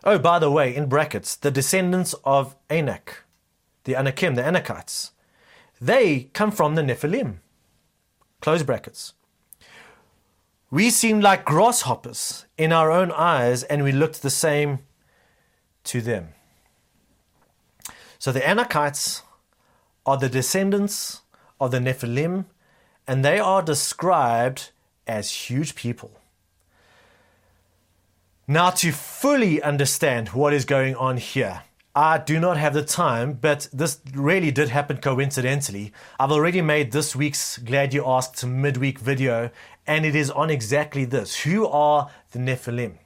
Oh, 0.09 0.19
by 0.19 0.39
the 0.39 0.51
way, 0.51 0.75
in 0.75 0.89
brackets, 0.89 1.35
the 1.37 1.51
descendants 1.51 2.15
of 2.25 2.55
Anak 2.71 3.25
the 3.87 3.95
Anakim, 3.97 4.35
the 4.35 4.43
Anakites, 4.43 5.13
they 5.81 6.25
come 6.35 6.51
from 6.51 6.75
the 6.75 6.83
Nephilim. 6.83 7.37
Close 8.41 8.63
brackets. 8.63 9.15
We 10.71 10.91
seemed 10.91 11.23
like 11.23 11.45
grasshoppers 11.45 12.47
in 12.59 12.73
our 12.73 12.91
own 12.91 13.13
eyes, 13.13 13.63
and 13.63 13.85
we 13.85 13.93
looked 13.93 14.23
the 14.23 14.31
same 14.31 14.81
to 15.85 16.01
them. 16.01 16.31
So 18.19 18.33
the 18.33 18.41
Anakites 18.41 19.23
are 20.05 20.17
the 20.17 20.29
descendants 20.29 21.23
of 21.61 21.71
the 21.71 21.79
Nephilim, 21.79 22.47
and 23.07 23.25
they 23.25 23.39
are 23.39 23.63
described 23.63 24.73
as 25.07 25.31
huge 25.31 25.77
people. 25.77 26.11
Now, 28.49 28.71
to 28.71 28.93
fully 28.93 29.61
understand 29.61 30.29
what 30.29 30.53
is 30.53 30.65
going 30.65 30.95
on 30.95 31.17
here, 31.17 31.63
I 31.97 32.19
do 32.19 32.39
not 32.39 32.57
have 32.57 32.75
the 32.75 32.85
time, 32.85 33.33
but 33.33 33.69
this 33.73 33.99
really 34.15 34.53
did 34.53 34.69
happen 34.69 34.99
coincidentally. 34.99 35.93
I've 36.21 36.31
already 36.31 36.61
made 36.61 36.93
this 36.93 37.17
week's 37.17 37.59
Glad 37.59 37.93
You 37.93 38.07
Asked 38.07 38.47
midweek 38.47 39.01
video, 39.01 39.51
and 39.85 40.07
it 40.07 40.15
is 40.15 40.31
on 40.31 40.49
exactly 40.51 41.05
this 41.05 41.41
Who 41.41 41.67
are 41.67 42.09
the 42.31 42.39
Nephilim? 42.39 42.99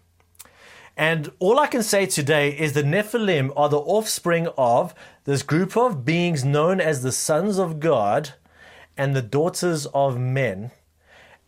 And 0.95 1.33
all 1.39 1.59
I 1.59 1.69
can 1.69 1.83
say 1.83 2.05
today 2.05 2.51
is 2.51 2.75
the 2.75 2.83
Nephilim 2.83 3.51
are 3.57 3.71
the 3.71 3.79
offspring 3.79 4.47
of 4.59 4.95
this 5.25 5.43
group 5.43 5.75
of 5.75 6.05
beings 6.05 6.45
known 6.45 6.83
as 6.83 7.03
the 7.03 7.13
sons 7.13 7.59
of 7.59 7.81
God 7.81 8.35
and 8.95 9.17
the 9.17 9.23
daughters 9.23 9.87
of 9.87 10.19
men. 10.19 10.71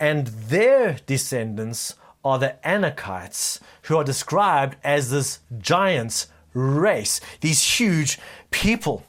And 0.01 0.29
their 0.29 0.95
descendants 1.05 1.97
are 2.25 2.39
the 2.39 2.57
Anakites, 2.65 3.61
who 3.83 3.97
are 3.97 4.05
described 4.05 4.77
as 4.85 5.11
this 5.11 5.41
giants 5.59 6.29
race, 6.55 7.21
these 7.41 7.63
huge 7.79 8.19
people. 8.51 9.05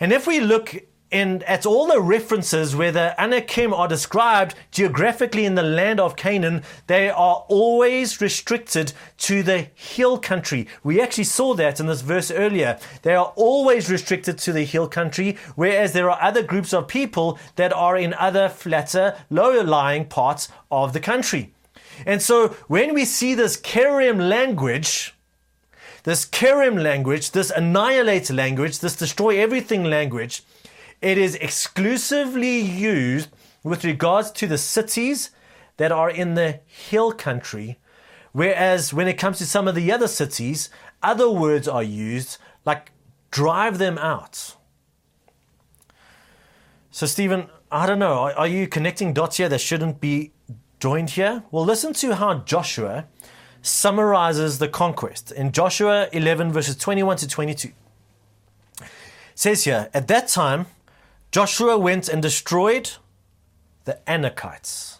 And 0.00 0.12
if 0.12 0.26
we 0.26 0.40
look 0.40 0.74
in, 1.14 1.42
at 1.44 1.64
all 1.64 1.86
the 1.86 2.00
references 2.00 2.74
where 2.74 2.90
the 2.90 3.14
Anakim 3.22 3.72
are 3.72 3.86
described 3.86 4.56
geographically 4.72 5.44
in 5.44 5.54
the 5.54 5.62
land 5.62 6.00
of 6.00 6.16
Canaan, 6.16 6.62
they 6.88 7.08
are 7.08 7.44
always 7.48 8.20
restricted 8.20 8.92
to 9.18 9.42
the 9.42 9.68
hill 9.74 10.18
country. 10.18 10.66
We 10.82 11.00
actually 11.00 11.24
saw 11.24 11.54
that 11.54 11.78
in 11.78 11.86
this 11.86 12.00
verse 12.00 12.30
earlier. 12.30 12.78
They 13.02 13.14
are 13.14 13.32
always 13.36 13.88
restricted 13.88 14.38
to 14.38 14.52
the 14.52 14.64
hill 14.64 14.88
country, 14.88 15.36
whereas 15.54 15.92
there 15.92 16.10
are 16.10 16.20
other 16.20 16.42
groups 16.42 16.74
of 16.74 16.88
people 16.88 17.38
that 17.54 17.72
are 17.72 17.96
in 17.96 18.14
other 18.14 18.48
flatter, 18.48 19.16
lower 19.30 19.62
lying 19.62 20.06
parts 20.06 20.48
of 20.70 20.92
the 20.92 21.00
country. 21.00 21.53
And 22.06 22.20
so 22.22 22.48
when 22.68 22.94
we 22.94 23.04
see 23.04 23.34
this 23.34 23.60
cherem 23.60 24.28
language, 24.28 25.14
this 26.04 26.26
cherem 26.26 26.82
language, 26.82 27.30
this 27.30 27.50
annihilate 27.50 28.30
language, 28.30 28.80
this 28.80 28.96
destroy 28.96 29.40
everything 29.40 29.84
language, 29.84 30.42
it 31.00 31.18
is 31.18 31.34
exclusively 31.36 32.58
used 32.60 33.28
with 33.62 33.84
regards 33.84 34.30
to 34.32 34.46
the 34.46 34.58
cities 34.58 35.30
that 35.76 35.92
are 35.92 36.10
in 36.10 36.34
the 36.34 36.60
hill 36.66 37.12
country. 37.12 37.78
Whereas 38.32 38.92
when 38.92 39.08
it 39.08 39.14
comes 39.14 39.38
to 39.38 39.46
some 39.46 39.68
of 39.68 39.74
the 39.74 39.90
other 39.90 40.08
cities, 40.08 40.70
other 41.02 41.30
words 41.30 41.68
are 41.68 41.82
used 41.82 42.38
like 42.64 42.90
drive 43.30 43.78
them 43.78 43.98
out. 43.98 44.56
So, 46.90 47.06
Stephen, 47.06 47.48
I 47.72 47.86
don't 47.86 47.98
know, 47.98 48.18
are, 48.18 48.32
are 48.34 48.46
you 48.46 48.68
connecting 48.68 49.12
dots 49.12 49.38
here 49.38 49.48
that 49.48 49.60
shouldn't 49.60 50.00
be 50.00 50.32
joined 50.84 51.08
here? 51.08 51.42
Well, 51.50 51.64
listen 51.64 51.94
to 51.94 52.14
how 52.14 52.40
Joshua 52.40 53.06
summarizes 53.62 54.58
the 54.58 54.68
conquest 54.68 55.32
in 55.32 55.50
Joshua 55.50 56.10
11, 56.12 56.52
verses 56.52 56.76
21 56.76 57.16
to 57.16 57.26
22. 57.26 57.68
It 58.82 58.86
says 59.34 59.64
here, 59.64 59.88
At 59.94 60.08
that 60.08 60.28
time, 60.28 60.66
Joshua 61.32 61.78
went 61.78 62.10
and 62.10 62.20
destroyed 62.20 62.90
the 63.86 63.98
Anakites, 64.06 64.98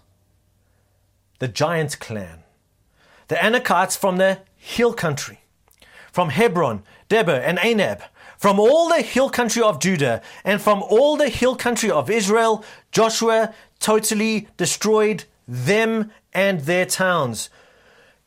the 1.39 1.49
giant 1.49 2.01
clan, 2.01 2.45
the 3.29 3.35
Anakites 3.35 3.95
from 3.95 4.17
the 4.17 4.39
hill 4.57 4.95
country, 4.95 5.41
from 6.11 6.31
Hebron, 6.31 6.83
Debir, 7.11 7.43
and 7.45 7.59
Anab, 7.59 8.01
from 8.39 8.59
all 8.59 8.89
the 8.89 9.03
hill 9.03 9.29
country 9.29 9.63
of 9.63 9.81
Judah, 9.81 10.23
and 10.47 10.63
from 10.63 10.83
all 10.83 11.19
the 11.19 11.29
hill 11.29 11.55
country 11.55 11.91
of 11.91 12.09
Israel, 12.09 12.65
Joshua 12.91 13.53
totally 13.81 14.49
destroyed 14.57 15.25
them 15.47 16.11
and 16.33 16.61
their 16.61 16.87
towns. 16.87 17.51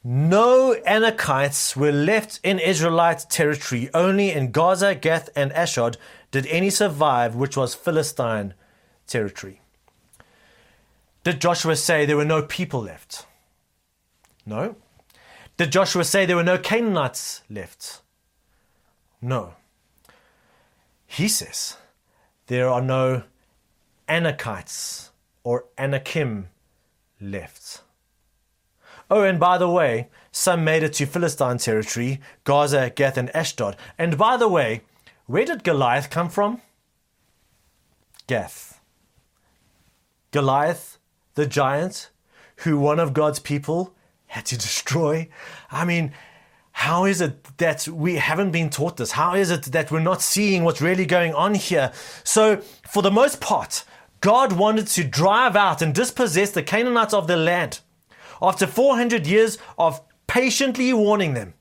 No 0.03 0.75
Anakites 0.87 1.75
were 1.75 1.91
left 1.91 2.39
in 2.43 2.59
Israelite 2.59 3.25
territory. 3.29 3.89
Only 3.93 4.31
in 4.31 4.51
Gaza, 4.51 4.95
Gath, 4.95 5.29
and 5.35 5.51
Ashdod 5.51 5.97
did 6.31 6.45
any 6.47 6.69
survive, 6.69 7.35
which 7.35 7.57
was 7.57 7.75
Philistine 7.75 8.53
territory. 9.05 9.61
Did 11.23 11.41
Joshua 11.41 11.75
say 11.75 12.05
there 12.05 12.15
were 12.15 12.23
no 12.23 12.41
people 12.41 12.81
left? 12.81 13.25
No. 14.45 14.77
Did 15.57 15.71
Joshua 15.71 16.05
say 16.05 16.25
there 16.25 16.35
were 16.37 16.43
no 16.43 16.57
Canaanites 16.57 17.41
left? 17.49 18.01
No. 19.21 19.55
He 21.05 21.27
says 21.27 21.75
there 22.45 22.69
are 22.69 22.81
no 22.81 23.23
Anakites 24.07 25.09
or 25.43 25.65
Anakim 25.77 26.47
left. 27.19 27.81
Oh, 29.09 29.23
and 29.23 29.39
by 29.39 29.57
the 29.57 29.69
way, 29.69 30.09
some 30.31 30.63
made 30.63 30.83
it 30.83 30.93
to 30.93 31.05
Philistine 31.05 31.57
territory, 31.57 32.19
Gaza, 32.43 32.91
Gath, 32.93 33.17
and 33.17 33.33
Ashdod. 33.35 33.77
And 33.97 34.17
by 34.17 34.35
the 34.35 34.49
way, 34.49 34.81
where 35.25 35.45
did 35.45 35.63
Goliath 35.63 36.09
come 36.09 36.29
from? 36.29 36.61
Gath. 38.27 38.81
Goliath, 40.31 40.97
the 41.35 41.45
giant, 41.45 42.09
who 42.57 42.77
one 42.77 42.99
of 42.99 43.13
God's 43.13 43.39
people 43.39 43.95
had 44.27 44.45
to 44.47 44.57
destroy. 44.57 45.29
I 45.71 45.85
mean, 45.85 46.11
how 46.71 47.05
is 47.05 47.21
it 47.21 47.43
that 47.57 47.87
we 47.87 48.15
haven't 48.15 48.51
been 48.51 48.69
taught 48.69 48.97
this? 48.97 49.11
How 49.11 49.35
is 49.35 49.49
it 49.49 49.63
that 49.63 49.89
we're 49.89 49.99
not 49.99 50.21
seeing 50.21 50.63
what's 50.63 50.81
really 50.81 51.05
going 51.05 51.33
on 51.33 51.55
here? 51.55 51.91
So, 52.23 52.57
for 52.87 53.01
the 53.01 53.09
most 53.09 53.41
part, 53.41 53.83
God 54.21 54.53
wanted 54.53 54.87
to 54.87 55.03
drive 55.03 55.55
out 55.55 55.81
and 55.81 55.93
dispossess 55.93 56.51
the 56.51 56.63
Canaanites 56.63 57.13
of 57.13 57.27
the 57.27 57.37
land. 57.37 57.79
After 58.41 58.67
400 58.67 59.25
years 59.27 59.57
of 59.77 60.01
patiently 60.27 60.93
warning 60.93 61.33
them 61.33 61.53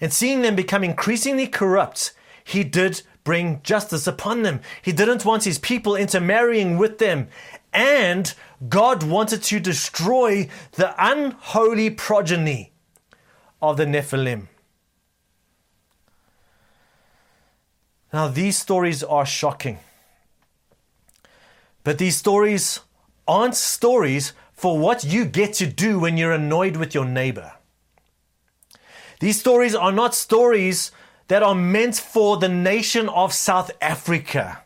and 0.00 0.12
seeing 0.12 0.42
them 0.42 0.56
become 0.56 0.84
increasingly 0.84 1.46
corrupt, 1.46 2.12
he 2.44 2.64
did 2.64 3.02
bring 3.24 3.60
justice 3.62 4.06
upon 4.06 4.42
them. 4.42 4.60
He 4.80 4.92
didn't 4.92 5.24
want 5.24 5.44
his 5.44 5.58
people 5.58 5.96
intermarrying 5.96 6.78
with 6.78 6.98
them. 6.98 7.28
And 7.72 8.32
God 8.68 9.02
wanted 9.02 9.42
to 9.44 9.60
destroy 9.60 10.48
the 10.72 10.94
unholy 10.98 11.90
progeny 11.90 12.72
of 13.60 13.76
the 13.76 13.84
Nephilim. 13.84 14.46
Now, 18.12 18.28
these 18.28 18.56
stories 18.56 19.02
are 19.02 19.26
shocking. 19.26 19.80
But 21.86 21.98
these 21.98 22.16
stories 22.16 22.80
aren't 23.28 23.54
stories 23.54 24.32
for 24.52 24.76
what 24.76 25.04
you 25.04 25.24
get 25.24 25.52
to 25.54 25.66
do 25.68 26.00
when 26.00 26.16
you're 26.16 26.32
annoyed 26.32 26.76
with 26.76 26.96
your 26.96 27.04
neighbor. 27.04 27.52
These 29.20 29.38
stories 29.38 29.72
are 29.76 29.92
not 29.92 30.12
stories 30.12 30.90
that 31.28 31.44
are 31.44 31.54
meant 31.54 31.94
for 31.94 32.38
the 32.38 32.48
nation 32.48 33.08
of 33.08 33.32
South 33.32 33.70
Africa 33.80 34.64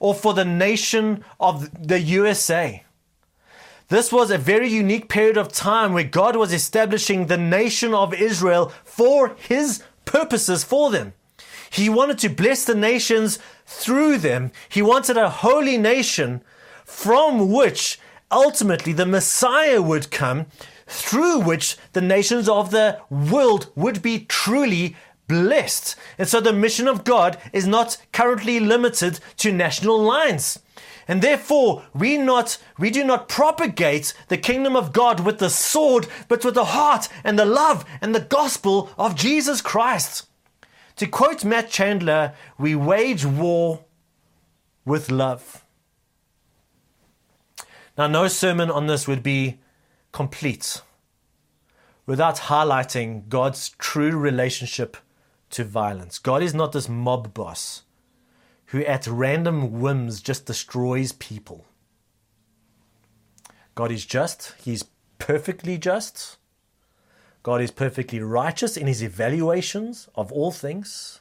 or 0.00 0.14
for 0.14 0.32
the 0.32 0.46
nation 0.46 1.22
of 1.38 1.88
the 1.88 2.00
USA. 2.00 2.84
This 3.88 4.10
was 4.10 4.30
a 4.30 4.38
very 4.38 4.70
unique 4.70 5.10
period 5.10 5.36
of 5.36 5.52
time 5.52 5.92
where 5.92 6.04
God 6.04 6.36
was 6.36 6.54
establishing 6.54 7.26
the 7.26 7.36
nation 7.36 7.92
of 7.92 8.14
Israel 8.14 8.72
for 8.82 9.36
his 9.38 9.82
purposes 10.06 10.64
for 10.64 10.90
them. 10.90 11.12
He 11.70 11.88
wanted 11.88 12.18
to 12.20 12.28
bless 12.28 12.64
the 12.64 12.74
nations 12.74 13.38
through 13.66 14.18
them. 14.18 14.52
He 14.68 14.82
wanted 14.82 15.16
a 15.16 15.30
holy 15.30 15.78
nation 15.78 16.42
from 16.84 17.50
which 17.52 17.98
ultimately 18.30 18.92
the 18.92 19.06
Messiah 19.06 19.82
would 19.82 20.10
come, 20.10 20.46
through 20.86 21.40
which 21.40 21.76
the 21.92 22.00
nations 22.00 22.48
of 22.48 22.70
the 22.70 23.00
world 23.10 23.70
would 23.74 24.02
be 24.02 24.20
truly 24.20 24.96
blessed. 25.28 25.96
And 26.18 26.28
so 26.28 26.40
the 26.40 26.52
mission 26.52 26.86
of 26.86 27.04
God 27.04 27.38
is 27.52 27.66
not 27.66 27.98
currently 28.12 28.60
limited 28.60 29.20
to 29.38 29.52
national 29.52 29.98
lines. 30.00 30.60
And 31.08 31.22
therefore, 31.22 31.84
we 31.94 32.18
not 32.18 32.58
we 32.78 32.90
do 32.90 33.04
not 33.04 33.28
propagate 33.28 34.12
the 34.28 34.36
kingdom 34.36 34.74
of 34.74 34.92
God 34.92 35.20
with 35.20 35.38
the 35.38 35.50
sword, 35.50 36.08
but 36.28 36.44
with 36.44 36.54
the 36.54 36.66
heart 36.66 37.08
and 37.22 37.38
the 37.38 37.44
love 37.44 37.84
and 38.00 38.14
the 38.14 38.20
gospel 38.20 38.90
of 38.98 39.14
Jesus 39.14 39.60
Christ. 39.60 40.26
To 40.96 41.06
quote 41.06 41.44
Matt 41.44 41.70
Chandler, 41.70 42.34
we 42.58 42.74
wage 42.74 43.24
war 43.24 43.84
with 44.84 45.10
love. 45.10 45.64
Now, 47.98 48.06
no 48.06 48.28
sermon 48.28 48.70
on 48.70 48.86
this 48.86 49.06
would 49.06 49.22
be 49.22 49.58
complete 50.12 50.80
without 52.06 52.36
highlighting 52.36 53.28
God's 53.28 53.70
true 53.70 54.16
relationship 54.16 54.96
to 55.50 55.64
violence. 55.64 56.18
God 56.18 56.42
is 56.42 56.54
not 56.54 56.72
this 56.72 56.88
mob 56.88 57.34
boss 57.34 57.82
who, 58.66 58.84
at 58.84 59.06
random 59.06 59.80
whims, 59.80 60.20
just 60.20 60.46
destroys 60.46 61.12
people. 61.12 61.66
God 63.74 63.92
is 63.92 64.04
just, 64.06 64.54
He's 64.62 64.84
perfectly 65.18 65.78
just. 65.78 66.38
God 67.46 67.60
is 67.60 67.70
perfectly 67.70 68.18
righteous 68.18 68.76
in 68.76 68.88
His 68.88 69.04
evaluations 69.04 70.08
of 70.16 70.32
all 70.32 70.50
things. 70.50 71.20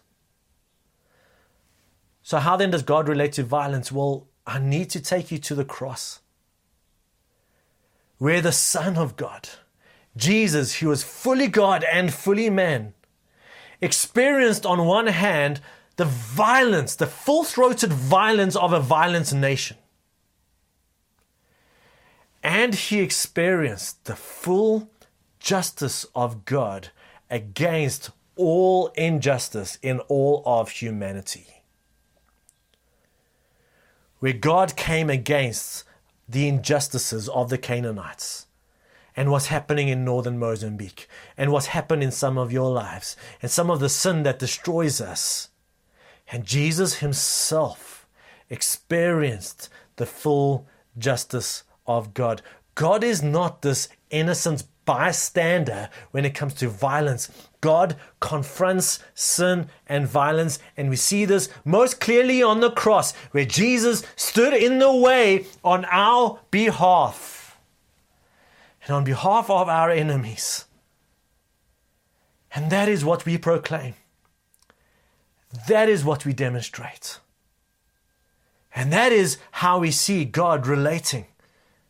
So, 2.24 2.40
how 2.40 2.58
then 2.58 2.72
does 2.72 2.82
God 2.82 3.08
relate 3.08 3.34
to 3.34 3.44
violence? 3.44 3.92
Well, 3.92 4.26
I 4.48 4.58
need 4.58 4.90
to 4.90 5.00
take 5.00 5.32
you 5.32 5.38
to 5.38 5.54
the 5.54 5.64
cross, 5.64 6.22
where 8.18 8.42
the 8.42 8.52
Son 8.52 8.98
of 8.98 9.16
God, 9.16 9.50
Jesus, 10.18 10.78
who 10.78 10.88
was 10.88 11.04
fully 11.04 11.48
God 11.48 11.84
and 11.84 12.12
fully 12.12 12.50
man, 12.50 12.96
experienced 13.80 14.66
on 14.66 14.88
one 14.88 15.06
hand 15.06 15.62
the 15.96 16.06
violence, 16.06 16.96
the 16.96 17.06
full 17.06 17.44
throated 17.44 17.94
violence 17.94 18.56
of 18.56 18.74
a 18.74 18.80
violent 18.80 19.32
nation. 19.32 19.78
And 22.42 22.74
he 22.74 23.00
experienced 23.00 24.06
the 24.06 24.16
full 24.16 24.90
justice 25.46 26.08
of 26.16 26.44
God 26.44 26.90
against 27.30 28.10
all 28.36 28.88
injustice 28.96 29.78
in 29.84 30.00
all 30.00 30.42
of 30.44 30.72
humanity. 30.72 31.62
Where 34.18 34.34
God 34.34 34.76
came 34.76 35.08
against 35.12 35.84
the 36.28 36.48
injustices 36.48 37.30
of 37.30 37.52
the 37.52 37.60
Canaanites 37.60 38.48
and 39.16 39.30
what's 39.30 39.46
happening 39.46 39.88
in 39.88 40.04
northern 40.04 40.40
Mozambique 40.40 41.08
and 41.38 41.52
what's 41.52 41.68
happened 41.68 42.02
in 42.02 42.12
some 42.12 42.40
of 42.40 42.52
your 42.52 42.72
lives 42.72 43.16
and 43.40 43.52
some 43.52 43.70
of 43.70 43.80
the 43.80 43.88
sin 43.88 44.24
that 44.24 44.40
destroys 44.40 45.00
us. 45.00 45.50
And 46.32 46.44
Jesus 46.44 46.96
himself 46.96 48.08
experienced 48.50 49.70
the 49.98 50.08
full 50.08 50.68
justice 50.98 51.64
of 51.86 52.16
God. 52.16 52.42
God 52.74 53.04
is 53.04 53.22
not 53.22 53.62
this 53.62 53.90
innocent 54.10 54.64
bystander 54.86 55.90
when 56.12 56.26
it 56.26 56.36
comes 56.36 56.54
to 56.56 56.70
violence. 56.70 57.30
God 57.62 57.96
confronts 58.20 59.00
sin 59.14 59.70
and 59.88 60.08
violence, 60.08 60.60
and 60.78 60.90
we 60.90 60.96
see 60.96 61.26
this 61.26 61.50
most 61.66 62.00
clearly 62.00 62.42
on 62.42 62.60
the 62.60 62.72
cross, 62.72 63.16
where 63.32 63.46
Jesus 63.46 64.04
stood 64.16 64.54
in 64.54 64.80
the 64.80 64.96
way 64.96 65.48
on 65.64 65.86
our 65.86 66.40
behalf 66.52 67.58
and 68.84 68.96
on 68.96 69.04
behalf 69.04 69.50
of 69.50 69.68
our 69.68 69.90
enemies. 69.90 70.66
And 72.54 72.72
that 72.72 72.88
is 72.88 73.04
what 73.04 73.26
we 73.26 73.38
proclaim. 73.38 73.96
That 75.68 75.90
is 75.90 76.06
what 76.06 76.26
we 76.26 76.34
demonstrate. 76.34 77.20
And 78.74 78.92
that 78.94 79.12
is 79.12 79.38
how 79.52 79.80
we 79.80 79.92
see 79.92 80.26
God 80.26 80.68
relating 80.68 81.26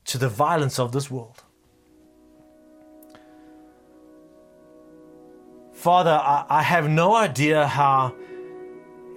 to 0.06 0.18
the 0.18 0.30
violence 0.30 0.80
of 0.80 0.92
this 0.92 1.10
world. 1.10 1.44
Father, 5.86 6.20
I, 6.20 6.46
I, 6.50 6.62
have 6.64 6.90
no 6.90 7.16
idea 7.16 7.68
how 7.68 8.16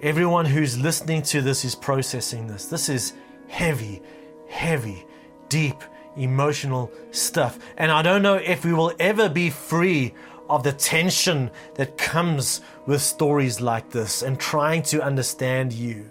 everyone 0.03 0.45
who's 0.45 0.77
listening 0.77 1.23
to 1.23 1.41
this 1.41 1.65
is 1.65 1.73
processing 1.73 2.45
this. 2.45 2.67
This 2.67 2.89
is 2.89 3.13
heavy, 3.47 4.03
heavy, 4.47 5.03
deep, 5.47 5.77
emotional 6.15 6.91
stuff. 7.09 7.57
And 7.75 7.91
I 7.91 8.03
don't 8.03 8.21
know 8.21 8.35
if 8.35 8.63
we 8.63 8.73
will 8.73 8.93
ever 8.99 9.29
be 9.29 9.49
free 9.49 10.13
of 10.47 10.61
the 10.61 10.71
tension 10.71 11.49
that 11.73 11.97
comes 11.97 12.61
with 12.85 13.01
stories 13.01 13.59
like 13.59 13.89
this 13.89 14.21
and 14.21 14.39
trying 14.39 14.83
to 14.83 15.01
understand 15.01 15.73
you. 15.73 16.05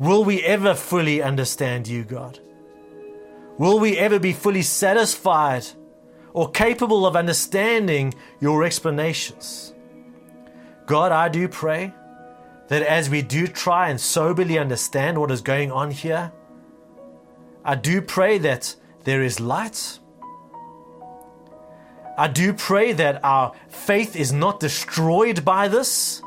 Will 0.00 0.24
we 0.24 0.42
ever 0.42 0.74
fully 0.74 1.22
understand 1.22 1.86
you, 1.86 2.02
God? 2.02 2.40
Will 3.58 3.78
we 3.78 3.96
ever 3.96 4.18
be 4.18 4.32
fully 4.32 4.62
satisfied 4.62 5.66
or 6.36 6.50
capable 6.50 7.06
of 7.06 7.16
understanding 7.16 8.12
your 8.40 8.62
explanations? 8.62 9.74
God, 10.84 11.10
I 11.10 11.30
do 11.30 11.48
pray 11.48 11.94
that 12.68 12.82
as 12.82 13.08
we 13.08 13.22
do 13.22 13.46
try 13.46 13.88
and 13.88 13.98
soberly 13.98 14.58
understand 14.58 15.18
what 15.18 15.30
is 15.30 15.40
going 15.40 15.72
on 15.72 15.90
here, 15.90 16.30
I 17.64 17.74
do 17.74 18.02
pray 18.02 18.36
that 18.38 18.76
there 19.04 19.22
is 19.22 19.40
light. 19.40 19.98
I 22.18 22.28
do 22.28 22.52
pray 22.52 22.92
that 22.92 23.24
our 23.24 23.54
faith 23.68 24.14
is 24.14 24.30
not 24.30 24.60
destroyed 24.60 25.42
by 25.42 25.68
this. 25.68 26.20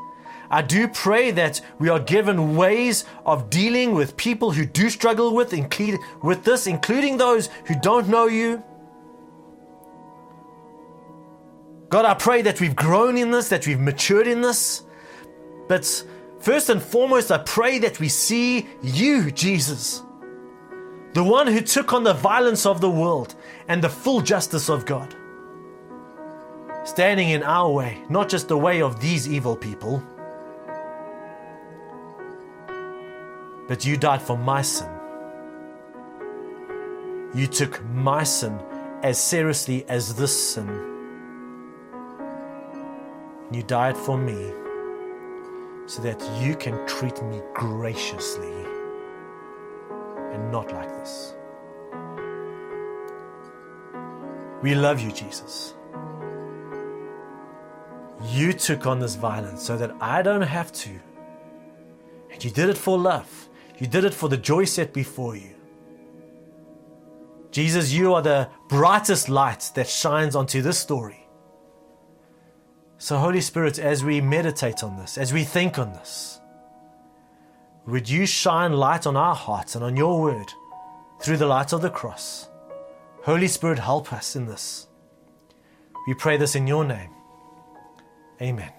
I 0.50 0.62
do 0.62 0.88
pray 0.88 1.30
that 1.30 1.60
we 1.78 1.88
are 1.88 2.00
given 2.00 2.56
ways 2.56 3.04
of 3.24 3.48
dealing 3.48 3.94
with 3.94 4.16
people 4.16 4.50
who 4.50 4.66
do 4.66 4.90
struggle 4.90 5.36
with, 5.36 5.52
include, 5.52 6.00
with 6.20 6.42
this, 6.42 6.66
including 6.66 7.16
those 7.16 7.48
who 7.66 7.76
don't 7.80 8.08
know 8.08 8.26
you. 8.26 8.64
God, 11.90 12.06
I 12.06 12.14
pray 12.14 12.40
that 12.42 12.60
we've 12.60 12.74
grown 12.74 13.18
in 13.18 13.30
this, 13.30 13.48
that 13.50 13.66
we've 13.66 13.80
matured 13.80 14.26
in 14.26 14.40
this. 14.40 14.84
But 15.68 15.84
first 16.38 16.70
and 16.70 16.80
foremost, 16.80 17.30
I 17.30 17.38
pray 17.38 17.78
that 17.80 18.00
we 18.00 18.08
see 18.08 18.66
you, 18.82 19.30
Jesus 19.30 20.02
the 21.12 21.24
one 21.24 21.46
who 21.46 21.60
took 21.60 21.92
on 21.92 22.04
the 22.04 22.14
violence 22.14 22.64
of 22.66 22.80
the 22.80 22.90
world 22.90 23.34
and 23.68 23.82
the 23.82 23.88
full 23.88 24.20
justice 24.20 24.68
of 24.68 24.86
God. 24.86 25.14
Standing 26.84 27.30
in 27.30 27.42
our 27.42 27.70
way, 27.70 27.98
not 28.08 28.28
just 28.28 28.48
the 28.48 28.56
way 28.56 28.80
of 28.80 29.00
these 29.00 29.28
evil 29.28 29.56
people, 29.56 30.02
but 33.68 33.84
you 33.84 33.96
died 33.96 34.22
for 34.22 34.38
my 34.38 34.62
sin. 34.62 34.88
You 37.34 37.46
took 37.46 37.84
my 37.86 38.24
sin 38.24 38.58
as 39.02 39.18
seriously 39.22 39.84
as 39.88 40.14
this 40.14 40.54
sin. 40.54 40.89
You 43.52 43.62
died 43.64 43.96
for 43.96 44.16
me 44.16 44.52
so 45.86 46.00
that 46.02 46.22
you 46.40 46.54
can 46.54 46.86
treat 46.86 47.20
me 47.24 47.40
graciously 47.52 48.52
and 50.32 50.52
not 50.52 50.72
like 50.72 50.88
this. 50.88 51.34
We 54.62 54.74
love 54.74 55.00
you, 55.00 55.10
Jesus. 55.10 55.74
You 58.22 58.52
took 58.52 58.86
on 58.86 59.00
this 59.00 59.16
violence 59.16 59.62
so 59.62 59.76
that 59.78 59.96
I 60.00 60.22
don't 60.22 60.42
have 60.42 60.70
to. 60.72 60.90
And 62.30 62.44
you 62.44 62.50
did 62.50 62.68
it 62.68 62.78
for 62.78 62.98
love. 62.98 63.48
You 63.78 63.86
did 63.86 64.04
it 64.04 64.14
for 64.14 64.28
the 64.28 64.36
joy 64.36 64.66
set 64.66 64.92
before 64.92 65.34
you. 65.34 65.54
Jesus, 67.50 67.90
you 67.90 68.14
are 68.14 68.22
the 68.22 68.48
brightest 68.68 69.28
light 69.28 69.72
that 69.74 69.88
shines 69.88 70.36
onto 70.36 70.62
this 70.62 70.78
story. 70.78 71.19
So, 73.00 73.16
Holy 73.16 73.40
Spirit, 73.40 73.78
as 73.78 74.04
we 74.04 74.20
meditate 74.20 74.84
on 74.84 74.98
this, 74.98 75.16
as 75.16 75.32
we 75.32 75.42
think 75.42 75.78
on 75.78 75.94
this, 75.94 76.38
would 77.86 78.10
you 78.10 78.26
shine 78.26 78.74
light 78.74 79.06
on 79.06 79.16
our 79.16 79.34
hearts 79.34 79.74
and 79.74 79.82
on 79.82 79.96
your 79.96 80.20
word 80.20 80.52
through 81.18 81.38
the 81.38 81.46
light 81.46 81.72
of 81.72 81.80
the 81.80 81.88
cross? 81.88 82.50
Holy 83.24 83.48
Spirit, 83.48 83.78
help 83.78 84.12
us 84.12 84.36
in 84.36 84.44
this. 84.44 84.86
We 86.06 86.12
pray 86.12 86.36
this 86.36 86.54
in 86.54 86.66
your 86.66 86.84
name. 86.84 87.08
Amen. 88.42 88.70